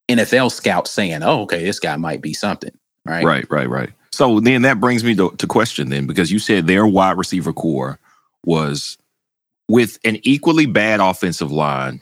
NFL 0.09 0.53
scouts 0.53 0.91
saying, 0.91 1.23
"Oh, 1.23 1.43
okay, 1.43 1.65
this 1.65 1.81
guy 1.81 1.97
might 1.97 2.21
be 2.21 2.35
something." 2.35 2.77
Right. 3.05 3.25
Right, 3.25 3.51
right, 3.51 3.69
right. 3.69 3.91
So 4.13 4.41
then 4.41 4.63
that 4.63 4.81
brings 4.81 5.05
me 5.05 5.15
to, 5.17 5.31
to 5.39 5.47
question 5.47 5.91
then, 5.91 6.07
because 6.07 6.33
you 6.33 6.39
said 6.39 6.67
their 6.67 6.87
wide 6.87 7.17
receiver 7.19 7.53
core 7.53 7.99
was 8.45 8.99
with 9.69 9.99
an 10.05 10.19
equally 10.25 10.67
bad 10.67 11.01
offensive 11.01 11.53
line, 11.53 12.01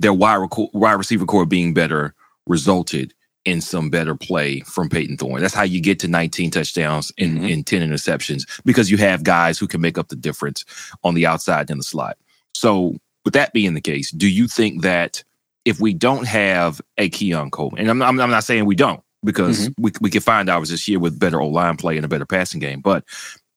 their 0.00 0.12
wide, 0.14 0.48
wide 0.74 0.94
receiver 0.94 1.26
core 1.26 1.46
being 1.46 1.74
better 1.74 2.14
resulted 2.46 3.14
in 3.44 3.60
some 3.60 3.90
better 3.90 4.14
play 4.14 4.60
from 4.60 4.88
Peyton 4.88 5.16
Thorne. 5.16 5.40
That's 5.42 5.54
how 5.54 5.64
you 5.64 5.80
get 5.80 6.00
to 6.00 6.08
19 6.08 6.50
touchdowns 6.50 7.12
and, 7.18 7.40
Mhm. 7.40 7.52
and 7.54 7.66
10 7.66 7.82
interceptions 7.88 8.44
because 8.64 8.90
you 8.90 8.98
have 8.98 9.24
guys 9.24 9.58
who 9.58 9.66
can 9.68 9.80
make 9.80 9.98
up 9.98 10.08
the 10.08 10.16
difference 10.16 10.64
on 11.04 11.14
the 11.14 11.26
outside 11.26 11.70
and 11.70 11.80
the 11.80 11.84
slot. 11.84 12.18
So, 12.54 12.96
with 13.24 13.34
that 13.34 13.52
being 13.52 13.74
the 13.74 13.80
case, 13.80 14.10
do 14.12 14.28
you 14.28 14.48
think 14.48 14.82
that 14.82 15.24
if 15.64 15.80
we 15.80 15.94
don't 15.94 16.26
have 16.26 16.80
a 16.98 17.08
Keon 17.08 17.50
Coleman, 17.50 17.80
and 17.80 17.90
I'm, 17.90 18.02
I'm, 18.02 18.20
I'm 18.20 18.30
not 18.30 18.44
saying 18.44 18.66
we 18.66 18.76
don't, 18.76 19.02
because 19.24 19.68
mm-hmm. 19.68 19.82
we, 19.82 19.92
we 20.00 20.10
can 20.10 20.20
find 20.20 20.48
ours 20.48 20.70
this 20.70 20.88
year 20.88 20.98
with 20.98 21.18
better 21.18 21.40
O 21.40 21.48
line 21.48 21.76
play 21.76 21.96
and 21.96 22.04
a 22.04 22.08
better 22.08 22.26
passing 22.26 22.60
game, 22.60 22.80
but 22.80 23.04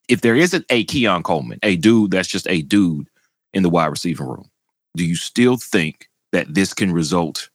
if 0.07 0.21
there 0.21 0.35
isn't 0.35 0.65
a 0.69 0.83
Keon 0.85 1.23
Coleman, 1.23 1.59
a 1.63 1.75
dude 1.77 2.11
that's 2.11 2.27
just 2.27 2.47
a 2.47 2.61
dude 2.61 3.07
in 3.53 3.63
the 3.63 3.69
wide 3.69 3.87
receiver 3.87 4.25
room, 4.25 4.49
do 4.95 5.05
you 5.05 5.15
still 5.15 5.57
think 5.57 6.09
that 6.31 6.53
this 6.53 6.73
can 6.73 6.91
result 6.91 7.49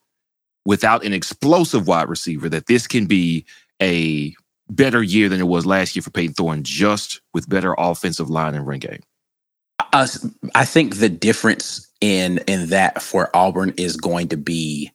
without 0.64 1.04
an 1.04 1.12
explosive 1.12 1.86
wide 1.86 2.08
receiver, 2.08 2.48
that 2.48 2.66
this 2.66 2.86
can 2.86 3.06
be 3.06 3.44
a 3.80 4.34
better 4.68 5.02
year 5.02 5.28
than 5.28 5.40
it 5.40 5.46
was 5.46 5.66
last 5.66 5.94
year 5.94 6.02
for 6.02 6.10
Peyton 6.10 6.34
Thorne, 6.34 6.62
just 6.62 7.20
with 7.34 7.48
better 7.48 7.74
offensive 7.78 8.30
line 8.30 8.54
and 8.54 8.66
ring 8.66 8.80
game? 8.80 9.00
Us, 9.92 10.24
I 10.54 10.64
think 10.64 10.96
the 10.96 11.08
difference 11.08 11.90
in 12.00 12.38
in 12.46 12.68
that 12.68 13.02
for 13.02 13.34
Auburn 13.34 13.74
is 13.76 13.96
going 13.96 14.28
to 14.28 14.36
be 14.36 14.92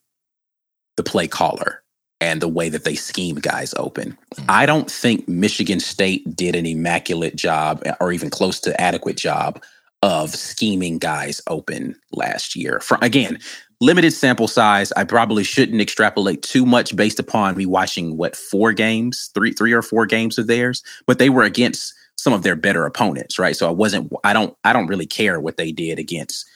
the 0.96 1.04
play 1.04 1.28
caller 1.28 1.84
and 2.22 2.42
the 2.42 2.48
way 2.48 2.70
that 2.70 2.84
they 2.84 2.96
scheme 2.96 3.36
guys 3.36 3.74
open. 3.78 4.18
Mm. 4.36 4.46
I 4.50 4.66
don't 4.66 4.90
think 4.90 5.28
Michigan 5.28 5.80
State 5.80 6.36
did 6.36 6.56
an 6.56 6.66
immaculate 6.66 7.36
job 7.36 7.82
eh, 7.86 7.94
or 8.00 8.12
even 8.12 8.30
close 8.30 8.60
to 8.62 8.80
adequate 8.80 9.18
job 9.18 9.62
of 10.02 10.30
scheming 10.36 10.98
guys 10.98 11.42
open 11.48 11.96
last 12.12 12.56
year. 12.56 12.80
For 12.80 12.98
again, 13.02 13.40
limited 13.82 14.12
sample 14.12 14.48
size. 14.48 14.92
I 14.94 15.04
probably 15.04 15.44
shouldn't 15.44 15.82
extrapolate 15.82 16.42
too 16.42 16.66
much 16.66 16.96
based 16.96 17.20
upon 17.20 17.58
me 17.58 17.66
watching 17.66 18.18
what 18.18 18.36
four 18.36 18.72
games, 18.74 19.32
three 19.34 19.52
three 19.52 19.74
or 19.74 19.82
four 19.82 20.06
games 20.06 20.38
of 20.38 20.48
theirs, 20.48 20.84
but 21.06 21.20
they 21.20 21.30
were 21.30 21.44
against 21.44 21.94
some 22.18 22.34
of 22.34 22.44
their 22.44 22.56
better 22.56 22.86
opponents, 22.86 23.38
right? 23.38 23.56
So 23.56 23.68
I 23.68 23.72
wasn't 23.72 24.12
I 24.24 24.34
don't 24.34 24.56
I 24.64 24.74
don't 24.74 24.88
really 24.88 25.06
care 25.06 25.40
what 25.40 25.58
they 25.58 25.72
did 25.72 26.00
against 26.00 26.48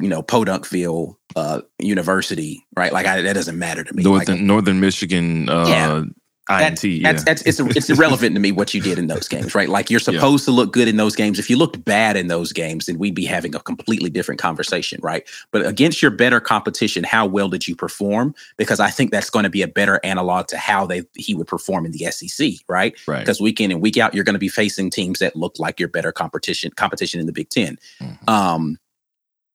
you 0.00 0.08
know 0.08 0.22
Podunkville 0.22 1.16
uh 1.36 1.60
University, 1.78 2.64
right? 2.76 2.92
Like 2.92 3.06
I, 3.06 3.22
that 3.22 3.34
doesn't 3.34 3.58
matter 3.58 3.84
to 3.84 3.94
me. 3.94 4.02
Like, 4.02 4.28
Northern 4.28 4.46
Northern 4.46 4.80
Michigan 4.80 5.48
uh 5.48 5.66
Yeah. 5.68 6.02
INT, 6.48 6.84
yeah. 6.84 7.10
that's, 7.10 7.24
that's 7.24 7.42
it's 7.42 7.58
it's 7.58 7.90
irrelevant 7.90 8.36
to 8.36 8.40
me 8.40 8.52
what 8.52 8.72
you 8.72 8.80
did 8.80 9.00
in 9.00 9.08
those 9.08 9.26
games, 9.26 9.52
right? 9.52 9.68
Like 9.68 9.90
you're 9.90 9.98
supposed 10.12 10.44
to 10.44 10.52
look 10.52 10.72
good 10.72 10.86
in 10.86 10.96
those 10.96 11.16
games. 11.16 11.40
If 11.40 11.50
you 11.50 11.56
looked 11.56 11.84
bad 11.84 12.16
in 12.16 12.28
those 12.28 12.52
games, 12.52 12.86
then 12.86 12.98
we'd 12.98 13.16
be 13.16 13.24
having 13.24 13.52
a 13.56 13.58
completely 13.58 14.10
different 14.10 14.40
conversation, 14.40 15.00
right? 15.02 15.28
But 15.50 15.66
against 15.66 16.02
your 16.02 16.12
better 16.12 16.38
competition, 16.38 17.02
how 17.02 17.26
well 17.26 17.48
did 17.48 17.66
you 17.66 17.74
perform? 17.74 18.32
Because 18.58 18.78
I 18.78 18.90
think 18.90 19.10
that's 19.10 19.28
going 19.28 19.42
to 19.42 19.50
be 19.50 19.62
a 19.62 19.66
better 19.66 19.98
analog 20.04 20.46
to 20.48 20.56
how 20.56 20.86
they 20.86 21.02
he 21.16 21.34
would 21.34 21.48
perform 21.48 21.84
in 21.84 21.90
the 21.90 22.08
SEC, 22.12 22.52
right? 22.68 22.96
right. 23.08 23.18
Because 23.18 23.40
week 23.40 23.60
in 23.60 23.72
and 23.72 23.82
week 23.82 23.98
out, 23.98 24.14
you're 24.14 24.22
going 24.22 24.34
to 24.34 24.38
be 24.38 24.48
facing 24.48 24.88
teams 24.90 25.18
that 25.18 25.34
look 25.34 25.58
like 25.58 25.80
your 25.80 25.88
better 25.88 26.12
competition 26.12 26.70
competition 26.76 27.18
in 27.18 27.26
the 27.26 27.32
Big 27.32 27.48
10 27.48 27.76
Mhm. 28.00 28.28
Um, 28.28 28.78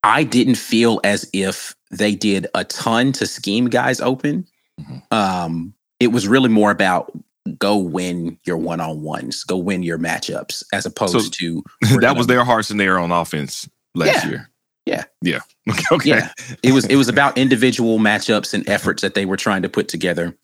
I 0.04 0.24
didn't 0.24 0.56
feel 0.56 1.00
as 1.04 1.30
if 1.34 1.76
they 1.92 2.16
did 2.16 2.48
a 2.56 2.64
ton 2.64 3.12
to 3.14 3.26
scheme 3.26 3.68
guys 3.70 4.02
open. 4.02 4.48
Mhm. 4.80 5.14
Um, 5.14 5.74
it 6.00 6.08
was 6.08 6.28
really 6.28 6.50
more 6.50 6.72
about 6.72 7.12
go 7.58 7.78
win 7.78 8.38
your 8.46 8.58
one 8.58 8.80
on 8.80 9.02
ones, 9.02 9.44
go 9.44 9.58
win 9.58 9.84
your 9.84 9.98
matchups, 9.98 10.64
as 10.74 10.86
opposed 10.86 11.36
So, 11.36 11.40
to 11.40 11.64
that 12.02 12.16
was 12.18 12.28
their 12.28 12.44
hearts 12.44 12.70
and 12.70 12.80
their 12.80 12.98
on 13.00 13.12
offense 13.12 13.70
last 13.96 14.24
Yeah. 14.24 14.30
year. 14.30 14.50
Yeah. 14.86 15.04
Yeah. 15.22 15.40
okay. 15.92 16.10
Yeah. 16.10 16.32
it 16.64 16.72
was 16.74 16.86
it 16.86 16.96
was 16.96 17.08
about 17.08 17.38
individual 17.38 18.00
matchups 18.00 18.54
and 18.54 18.68
efforts 18.68 19.02
that 19.04 19.14
they 19.14 19.26
were 19.26 19.38
trying 19.38 19.62
to 19.62 19.70
put 19.70 19.88
together. 19.88 20.36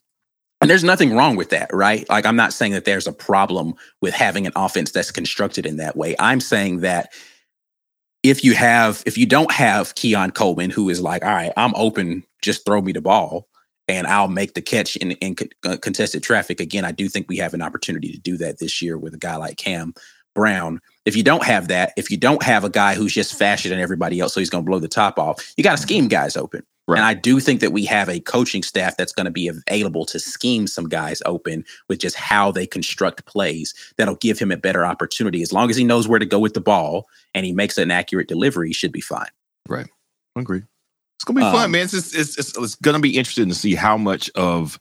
And 0.59 0.69
there's 0.69 0.83
nothing 0.83 1.15
wrong 1.15 1.35
with 1.35 1.51
that, 1.51 1.69
right? 1.71 2.07
Like 2.09 2.25
I'm 2.25 2.35
not 2.35 2.51
saying 2.53 2.71
that 2.73 2.85
there's 2.85 3.07
a 3.07 3.13
problem 3.13 3.73
with 4.01 4.13
having 4.13 4.45
an 4.47 4.53
offense 4.55 4.91
that's 4.91 5.11
constructed 5.11 5.65
in 5.67 5.77
that 5.77 5.95
way. 5.95 6.15
I'm 6.19 6.39
saying 6.39 6.81
that 6.81 7.11
if 8.29 8.43
you 8.43 8.53
have 8.53 9.03
if 9.05 9.17
you 9.17 9.25
don't 9.25 9.51
have 9.51 9.95
Keon 9.95 10.31
Coleman 10.31 10.69
who 10.69 10.89
is 10.89 11.01
like, 11.01 11.23
"All 11.23 11.31
right, 11.31 11.53
I'm 11.57 11.73
open, 11.75 12.23
just 12.41 12.65
throw 12.65 12.81
me 12.81 12.91
the 12.91 13.01
ball 13.01 13.47
and 13.87 14.05
I'll 14.07 14.27
make 14.27 14.53
the 14.53 14.61
catch 14.61 14.95
in, 14.97 15.11
in 15.13 15.35
uh, 15.65 15.77
contested 15.81 16.23
traffic." 16.23 16.59
Again, 16.59 16.85
I 16.85 16.91
do 16.91 17.09
think 17.09 17.27
we 17.27 17.37
have 17.37 17.53
an 17.53 17.61
opportunity 17.61 18.11
to 18.11 18.19
do 18.19 18.37
that 18.37 18.59
this 18.59 18.81
year 18.81 18.97
with 18.97 19.13
a 19.13 19.17
guy 19.19 19.35
like 19.35 19.57
Cam 19.57 19.93
Brown. 20.35 20.79
If 21.05 21.15
you 21.15 21.23
don't 21.23 21.43
have 21.43 21.67
that, 21.69 21.93
if 21.97 22.11
you 22.11 22.17
don't 22.17 22.43
have 22.43 22.63
a 22.63 22.69
guy 22.69 22.95
who's 22.95 23.13
just 23.13 23.33
faster 23.33 23.69
than 23.69 23.79
everybody 23.79 24.19
else, 24.19 24.33
so 24.33 24.39
he's 24.39 24.49
going 24.49 24.63
to 24.63 24.69
blow 24.69 24.79
the 24.79 24.87
top 24.87 25.17
off, 25.17 25.53
you 25.57 25.63
got 25.63 25.75
to 25.75 25.81
scheme 25.81 26.07
guys 26.07 26.37
open. 26.37 26.63
Right. 26.87 26.99
And 26.99 27.05
I 27.05 27.15
do 27.15 27.41
think 27.41 27.59
that 27.59 27.73
we 27.73 27.83
have 27.85 28.07
a 28.07 28.21
coaching 28.21 28.63
staff 28.63 28.95
that's 28.95 29.11
going 29.11 29.25
to 29.25 29.31
be 29.31 29.49
available 29.49 30.05
to 30.05 30.19
scheme 30.19 30.67
some 30.67 30.87
guys 30.87 31.21
open 31.25 31.65
with 31.89 31.99
just 31.99 32.15
how 32.15 32.49
they 32.49 32.65
construct 32.65 33.25
plays 33.25 33.73
that'll 33.97 34.15
give 34.15 34.39
him 34.39 34.51
a 34.51 34.57
better 34.57 34.85
opportunity. 34.85 35.41
As 35.41 35.51
long 35.51 35.69
as 35.69 35.75
he 35.75 35.83
knows 35.83 36.07
where 36.07 36.19
to 36.19 36.25
go 36.25 36.39
with 36.39 36.53
the 36.53 36.61
ball 36.61 37.07
and 37.33 37.45
he 37.45 37.51
makes 37.51 37.77
an 37.77 37.91
accurate 37.91 38.29
delivery, 38.29 38.69
he 38.69 38.73
should 38.73 38.93
be 38.93 39.01
fine. 39.01 39.27
Right. 39.67 39.87
I 40.37 40.39
agree. 40.39 40.63
It's 41.17 41.25
gonna 41.25 41.39
be 41.39 41.41
fun, 41.41 41.65
Um, 41.65 41.71
man. 41.71 41.81
It's, 41.81 41.93
it's 41.93 42.15
it's 42.15 42.37
it's 42.37 42.57
it's 42.57 42.75
gonna 42.75 42.99
be 42.99 43.17
interesting 43.17 43.49
to 43.49 43.55
see 43.55 43.75
how 43.75 43.97
much 43.97 44.29
of 44.35 44.79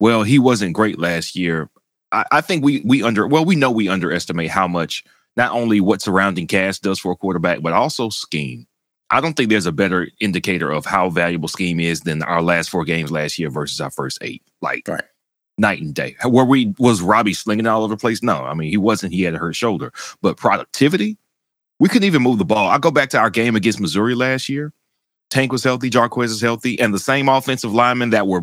well, 0.00 0.22
he 0.22 0.38
wasn't 0.38 0.74
great 0.74 0.98
last 0.98 1.36
year. 1.36 1.70
I, 2.12 2.24
I 2.32 2.40
think 2.40 2.64
we 2.64 2.80
we 2.84 3.02
under 3.02 3.26
well, 3.28 3.44
we 3.44 3.56
know 3.56 3.70
we 3.70 3.88
underestimate 3.88 4.50
how 4.50 4.66
much 4.66 5.04
not 5.36 5.52
only 5.52 5.80
what 5.80 6.00
surrounding 6.02 6.46
cast 6.46 6.82
does 6.82 6.98
for 6.98 7.12
a 7.12 7.16
quarterback, 7.16 7.60
but 7.60 7.74
also 7.74 8.08
scheme. 8.08 8.66
I 9.10 9.20
don't 9.20 9.34
think 9.34 9.50
there's 9.50 9.66
a 9.66 9.72
better 9.72 10.08
indicator 10.20 10.70
of 10.70 10.84
how 10.84 11.10
valuable 11.10 11.48
scheme 11.48 11.78
is 11.78 12.00
than 12.00 12.22
our 12.22 12.42
last 12.42 12.70
four 12.70 12.84
games 12.84 13.10
last 13.10 13.38
year 13.38 13.50
versus 13.50 13.80
our 13.80 13.90
first 13.90 14.18
eight. 14.20 14.42
Like 14.62 14.88
Right. 14.88 15.04
night 15.58 15.80
and 15.80 15.94
day. 15.94 16.16
Where 16.24 16.44
we 16.44 16.74
was 16.78 17.00
Robby 17.00 17.32
slinging 17.34 17.66
all 17.66 17.84
over 17.84 17.94
the 17.94 18.00
place? 18.00 18.22
No, 18.22 18.36
I 18.36 18.54
mean 18.54 18.70
he 18.70 18.76
wasn't. 18.76 19.12
He 19.12 19.22
had 19.22 19.34
a 19.34 19.38
hurt 19.38 19.54
shoulder, 19.54 19.92
but 20.22 20.36
productivity, 20.36 21.16
we 21.78 21.88
couldn't 21.88 22.06
even 22.06 22.22
move 22.22 22.38
the 22.38 22.44
ball. 22.44 22.68
I 22.68 22.78
go 22.78 22.90
back 22.90 23.10
to 23.10 23.18
our 23.18 23.30
game 23.30 23.54
against 23.54 23.80
Missouri 23.80 24.14
last 24.14 24.48
year. 24.48 24.72
Tank 25.30 25.52
was 25.52 25.64
healthy, 25.64 25.90
Jarquez 25.90 26.26
is 26.26 26.40
healthy, 26.40 26.78
and 26.80 26.94
the 26.94 26.98
same 26.98 27.28
offensive 27.28 27.72
linemen 27.74 28.10
that 28.10 28.26
were 28.26 28.42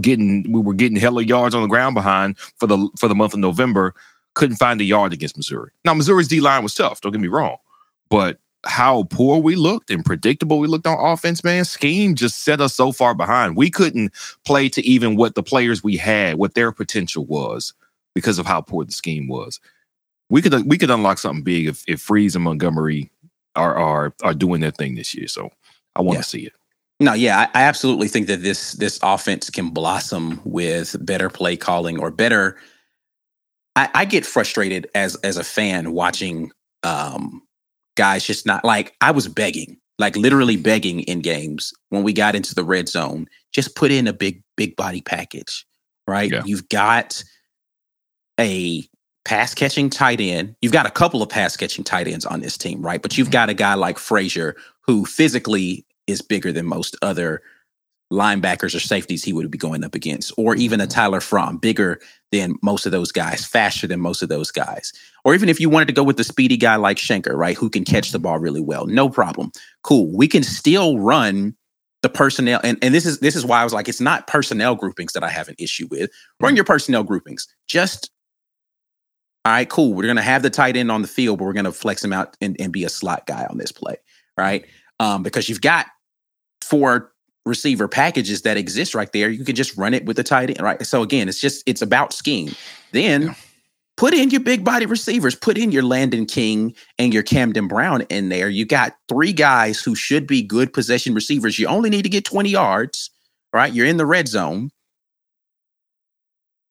getting 0.00 0.50
we 0.50 0.60
were 0.60 0.74
getting 0.74 0.96
hella 0.96 1.22
yards 1.22 1.54
on 1.54 1.62
the 1.62 1.68
ground 1.68 1.94
behind 1.94 2.38
for 2.38 2.66
the 2.66 2.88
for 2.98 3.08
the 3.08 3.14
month 3.14 3.34
of 3.34 3.40
November 3.40 3.94
couldn't 4.34 4.56
find 4.56 4.80
a 4.80 4.84
yard 4.84 5.12
against 5.12 5.36
Missouri. 5.36 5.72
Now 5.84 5.94
Missouri's 5.94 6.28
D 6.28 6.40
line 6.40 6.62
was 6.62 6.74
tough. 6.74 7.00
Don't 7.00 7.12
get 7.12 7.20
me 7.20 7.28
wrong, 7.28 7.56
but 8.08 8.38
how 8.66 9.04
poor 9.04 9.38
we 9.38 9.56
looked 9.56 9.90
and 9.90 10.04
predictable 10.04 10.58
we 10.58 10.68
looked 10.68 10.86
on 10.86 10.98
offense, 10.98 11.42
man. 11.42 11.64
Scheme 11.64 12.14
just 12.14 12.44
set 12.44 12.60
us 12.60 12.74
so 12.74 12.92
far 12.92 13.14
behind. 13.14 13.56
We 13.56 13.70
couldn't 13.70 14.12
play 14.44 14.68
to 14.70 14.82
even 14.86 15.16
what 15.16 15.34
the 15.34 15.42
players 15.42 15.82
we 15.82 15.96
had, 15.96 16.36
what 16.36 16.54
their 16.54 16.72
potential 16.72 17.24
was 17.24 17.72
because 18.14 18.38
of 18.38 18.46
how 18.46 18.60
poor 18.60 18.84
the 18.84 18.92
scheme 18.92 19.28
was. 19.28 19.60
We 20.28 20.42
could 20.42 20.66
we 20.66 20.78
could 20.78 20.90
unlock 20.90 21.18
something 21.18 21.42
big 21.42 21.66
if 21.66 21.82
if 21.88 22.00
Freeze 22.00 22.34
and 22.36 22.44
Montgomery 22.44 23.10
are 23.56 23.74
are 23.76 24.14
are 24.22 24.34
doing 24.34 24.60
their 24.60 24.70
thing 24.70 24.94
this 24.94 25.14
year. 25.14 25.28
So 25.28 25.50
I 25.96 26.02
want 26.02 26.16
to 26.16 26.18
Yeah. 26.18 26.22
see 26.22 26.46
it. 26.46 26.52
No, 27.02 27.14
yeah, 27.14 27.48
I, 27.54 27.60
I 27.60 27.62
absolutely 27.62 28.08
think 28.08 28.26
that 28.26 28.42
this 28.42 28.72
this 28.72 29.00
offense 29.02 29.48
can 29.48 29.70
blossom 29.70 30.40
with 30.44 30.94
better 31.04 31.30
play 31.30 31.56
calling 31.56 31.98
or 31.98 32.10
better. 32.10 32.58
I, 33.74 33.88
I 33.94 34.04
get 34.04 34.26
frustrated 34.26 34.88
as 34.94 35.14
as 35.16 35.36
a 35.38 35.44
fan 35.44 35.92
watching 35.92 36.52
um, 36.82 37.42
guys 37.96 38.24
just 38.24 38.46
not 38.46 38.64
like 38.64 38.94
I 39.00 39.10
was 39.10 39.28
begging, 39.28 39.76
like 39.98 40.16
literally 40.16 40.56
begging 40.56 41.00
in 41.00 41.20
games 41.20 41.72
when 41.88 42.02
we 42.02 42.12
got 42.12 42.34
into 42.34 42.54
the 42.54 42.64
red 42.64 42.88
zone. 42.88 43.26
Just 43.52 43.74
put 43.76 43.90
in 43.90 44.06
a 44.06 44.12
big 44.12 44.42
big 44.56 44.76
body 44.76 45.00
package, 45.00 45.66
right? 46.06 46.30
Yeah. 46.30 46.42
You've 46.44 46.68
got 46.68 47.22
a 48.38 48.84
pass 49.24 49.54
catching 49.54 49.90
tight 49.90 50.20
end. 50.20 50.56
You've 50.62 50.72
got 50.72 50.86
a 50.86 50.90
couple 50.90 51.22
of 51.22 51.28
pass 51.28 51.56
catching 51.56 51.84
tight 51.84 52.08
ends 52.08 52.24
on 52.24 52.40
this 52.40 52.56
team, 52.56 52.80
right? 52.82 53.02
But 53.02 53.18
you've 53.18 53.26
mm-hmm. 53.26 53.32
got 53.32 53.50
a 53.50 53.54
guy 53.54 53.74
like 53.74 53.98
Frazier 53.98 54.56
who 54.82 55.04
physically 55.04 55.84
is 56.06 56.22
bigger 56.22 56.52
than 56.52 56.66
most 56.66 56.96
other 57.02 57.42
linebackers 58.12 58.74
or 58.74 58.80
safeties 58.80 59.24
he 59.24 59.32
would 59.32 59.50
be 59.50 59.58
going 59.58 59.84
up 59.84 59.94
against, 59.94 60.32
or 60.36 60.56
even 60.56 60.80
a 60.80 60.84
mm-hmm. 60.84 60.90
Tyler 60.90 61.20
Fromm, 61.20 61.58
bigger 61.58 62.00
than 62.32 62.56
most 62.62 62.86
of 62.86 62.92
those 62.92 63.12
guys, 63.12 63.44
faster 63.44 63.86
than 63.86 64.00
most 64.00 64.22
of 64.22 64.28
those 64.28 64.50
guys. 64.50 64.92
Or 65.24 65.34
even 65.34 65.48
if 65.48 65.60
you 65.60 65.70
wanted 65.70 65.86
to 65.86 65.94
go 65.94 66.02
with 66.02 66.16
the 66.16 66.24
speedy 66.24 66.56
guy 66.56 66.76
like 66.76 66.96
Shenker, 66.96 67.36
right, 67.36 67.56
who 67.56 67.70
can 67.70 67.84
catch 67.84 68.10
the 68.10 68.18
mm-hmm. 68.18 68.24
ball 68.24 68.38
really 68.38 68.60
well, 68.60 68.86
no 68.86 69.08
problem. 69.08 69.52
Cool. 69.82 70.14
We 70.14 70.28
can 70.28 70.42
still 70.42 70.98
run 70.98 71.54
the 72.02 72.08
personnel, 72.08 72.60
and, 72.64 72.78
and 72.82 72.94
this 72.94 73.04
is 73.04 73.20
this 73.20 73.36
is 73.36 73.44
why 73.44 73.60
I 73.60 73.64
was 73.64 73.74
like, 73.74 73.88
it's 73.88 74.00
not 74.00 74.26
personnel 74.26 74.74
groupings 74.74 75.12
that 75.12 75.22
I 75.22 75.28
have 75.28 75.48
an 75.48 75.56
issue 75.58 75.86
with. 75.90 76.10
Run 76.40 76.50
mm-hmm. 76.50 76.56
your 76.56 76.64
personnel 76.64 77.04
groupings. 77.04 77.46
Just 77.68 78.10
all 79.44 79.52
right, 79.52 79.68
cool. 79.68 79.94
We're 79.94 80.06
gonna 80.06 80.22
have 80.22 80.42
the 80.42 80.50
tight 80.50 80.76
end 80.76 80.90
on 80.90 81.02
the 81.02 81.08
field, 81.08 81.38
but 81.38 81.44
we're 81.44 81.52
gonna 81.52 81.72
flex 81.72 82.04
him 82.04 82.12
out 82.12 82.36
and, 82.40 82.56
and 82.58 82.72
be 82.72 82.84
a 82.84 82.88
slot 82.88 83.26
guy 83.26 83.46
on 83.48 83.58
this 83.58 83.72
play, 83.72 83.96
right? 84.36 84.64
Um, 84.98 85.22
because 85.22 85.48
you've 85.48 85.60
got 85.60 85.86
four 86.62 87.12
receiver 87.46 87.88
packages 87.88 88.42
that 88.42 88.56
exist 88.56 88.94
right 88.94 89.10
there. 89.12 89.30
You 89.30 89.44
can 89.44 89.56
just 89.56 89.76
run 89.76 89.94
it 89.94 90.04
with 90.04 90.16
the 90.16 90.22
tight 90.22 90.50
end, 90.50 90.60
right? 90.60 90.84
So 90.86 91.02
again, 91.02 91.28
it's 91.28 91.40
just 91.40 91.62
it's 91.66 91.82
about 91.82 92.12
scheme. 92.12 92.54
Then 92.92 93.22
Yeah. 93.22 93.34
put 93.96 94.14
in 94.14 94.30
your 94.30 94.40
big 94.40 94.64
body 94.64 94.86
receivers, 94.86 95.34
put 95.34 95.56
in 95.58 95.72
your 95.72 95.82
Landen 95.82 96.26
King 96.26 96.74
and 96.98 97.12
your 97.14 97.22
Camden 97.22 97.66
Brown 97.68 98.02
in 98.02 98.28
there. 98.28 98.48
You 98.48 98.64
got 98.66 98.96
three 99.08 99.32
guys 99.32 99.80
who 99.80 99.94
should 99.94 100.26
be 100.26 100.42
good 100.42 100.72
possession 100.72 101.14
receivers. 101.14 101.58
You 101.58 101.66
only 101.66 101.90
need 101.90 102.02
to 102.02 102.08
get 102.08 102.24
20 102.24 102.50
yards, 102.50 103.10
right? 103.52 103.72
You're 103.72 103.86
in 103.86 103.96
the 103.96 104.06
red 104.06 104.28
zone. 104.28 104.70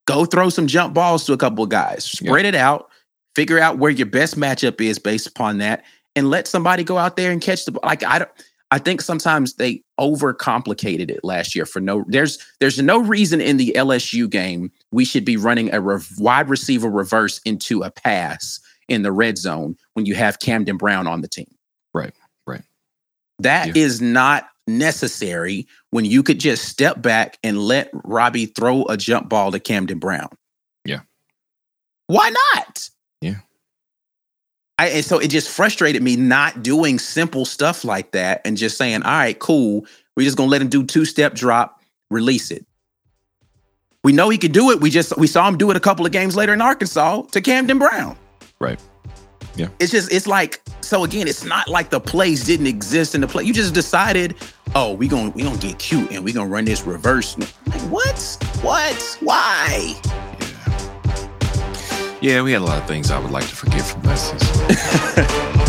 Go 0.06 0.26
throw 0.26 0.50
some 0.50 0.68
jump 0.68 0.94
balls 0.94 1.26
to 1.26 1.34
a 1.34 1.38
couple 1.38 1.64
of 1.64 1.70
guys. 1.70 2.06
Spread 2.06 2.46
it 2.46 2.56
out. 2.56 2.90
Figure 3.36 3.60
out 3.60 3.78
where 3.78 3.92
your 3.92 4.08
best 4.08 4.38
matchup 4.38 4.82
is 4.82 4.98
based 4.98 5.28
upon 5.28 5.60
that, 5.60 5.84
and 6.16 6.30
let 6.32 6.48
somebody 6.48 6.84
go 6.84 6.98
out 6.98 7.16
there 7.16 7.32
and 7.32 7.42
catch 7.42 7.64
the 7.66 7.72
ball. 7.72 7.82
Like 7.84 8.04
I 8.04 8.20
don't. 8.20 8.32
I 8.72 8.78
think 8.78 9.02
sometimes 9.02 9.56
they 9.56 9.82
overcomplicated 10.00 11.10
it 11.10 11.24
last 11.24 11.56
year 11.56 11.66
for 11.66 11.80
no. 11.80 12.06
There's 12.08 12.38
there's 12.60 12.80
no 12.82 13.00
reason 13.00 13.42
in 13.42 13.58
the 13.58 13.74
LSU 13.76 14.30
game 14.30 14.72
we 14.92 15.06
should 15.06 15.26
be 15.26 15.38
running 15.38 15.74
a 15.74 15.82
wide 16.20 16.50
receiver 16.50 16.90
reverse 16.90 17.40
into 17.46 17.82
a 17.82 17.90
pass 17.90 18.60
in 18.88 19.02
the 19.02 19.12
red 19.12 19.38
zone 19.38 19.76
when 19.94 20.06
you 20.06 20.14
have 20.16 20.40
Camden 20.40 20.78
Brown 20.78 21.08
on 21.08 21.22
the 21.22 21.28
team. 21.28 21.52
Right, 21.94 22.14
right. 22.46 22.62
That 23.40 23.76
is 23.76 24.02
Yeah. 24.02 24.12
not 24.12 24.50
necessary 24.68 25.68
when 25.90 26.06
you 26.06 26.22
could 26.22 26.40
just 26.40 26.66
step 26.66 27.02
back 27.02 27.40
and 27.44 27.58
let 27.60 27.90
Robby 27.94 28.46
throw 28.46 28.86
a 28.86 28.98
jump 28.98 29.30
ball 29.30 29.52
to 29.52 29.60
Camden 29.60 29.98
Brown. 29.98 30.30
Yeah. 30.86 31.02
Why 32.06 32.30
not? 32.30 32.90
I, 34.80 34.88
and 34.88 35.06
so 35.06 35.20
it 35.20 35.28
just 35.28 35.50
frustrated 35.50 36.02
me 36.02 36.16
not 36.16 36.64
doing 36.64 37.00
simple 37.00 37.44
stuff 37.44 37.84
like 37.84 38.12
that 38.12 38.40
and 38.46 38.56
just 38.56 38.78
saying, 38.78 39.04
all 39.04 39.12
right, 39.12 39.38
cool. 39.38 39.86
We're 40.16 40.24
just 40.24 40.38
gonna 40.38 40.50
let 40.50 40.62
him 40.62 40.70
do 40.70 40.86
two 40.86 41.04
step 41.04 41.34
drop, 41.34 41.82
release 42.10 42.50
it. 42.50 42.66
We 44.06 44.14
know 44.14 44.30
he 44.30 44.38
could 44.38 44.54
do 44.54 44.72
it. 44.72 44.80
We 44.80 44.90
just 44.90 45.18
we 45.18 45.28
saw 45.28 45.46
him 45.50 45.58
do 45.58 45.70
it 45.70 45.76
a 45.76 45.82
couple 45.82 46.06
of 46.06 46.14
games 46.14 46.38
later 46.38 46.54
in 46.54 46.62
Arkansas 46.62 47.24
to 47.24 47.42
Camden 47.42 47.78
Brown. 47.78 48.16
Right. 48.60 48.80
Yeah. 49.58 49.68
It's 49.80 49.92
just 49.92 50.14
it's 50.14 50.28
like 50.28 50.62
so 50.80 51.04
again, 51.04 51.28
it's 51.28 51.44
not 51.44 51.68
like 51.68 51.90
the 51.90 52.00
plays 52.00 52.46
didn't 52.46 52.68
exist 52.68 53.16
in 53.16 53.20
the 53.20 53.28
play. 53.28 53.44
You 53.44 53.52
just 53.52 53.74
decided, 53.74 54.36
oh, 54.76 54.94
we 54.94 55.10
gonna 55.10 55.32
we 55.32 55.44
gonna 55.44 55.58
get 55.58 55.78
cute 55.78 56.10
and 56.10 56.24
we 56.24 56.32
gonna 56.32 56.50
run 56.50 56.64
this 56.64 56.84
reverse. 56.86 57.38
Like 57.38 57.82
what? 57.92 58.38
What? 58.62 59.18
Why? 59.20 60.29
Yeah, 62.22 62.42
we 62.42 62.52
had 62.52 62.62
a 62.62 62.66
lot 62.66 62.78
of 62.78 62.86
things 62.86 63.12
I 63.12 63.20
would 63.20 63.32
like 63.32 63.48
to 63.48 63.56
forget 63.56 63.82
from 63.82 64.02
season. 64.18 65.66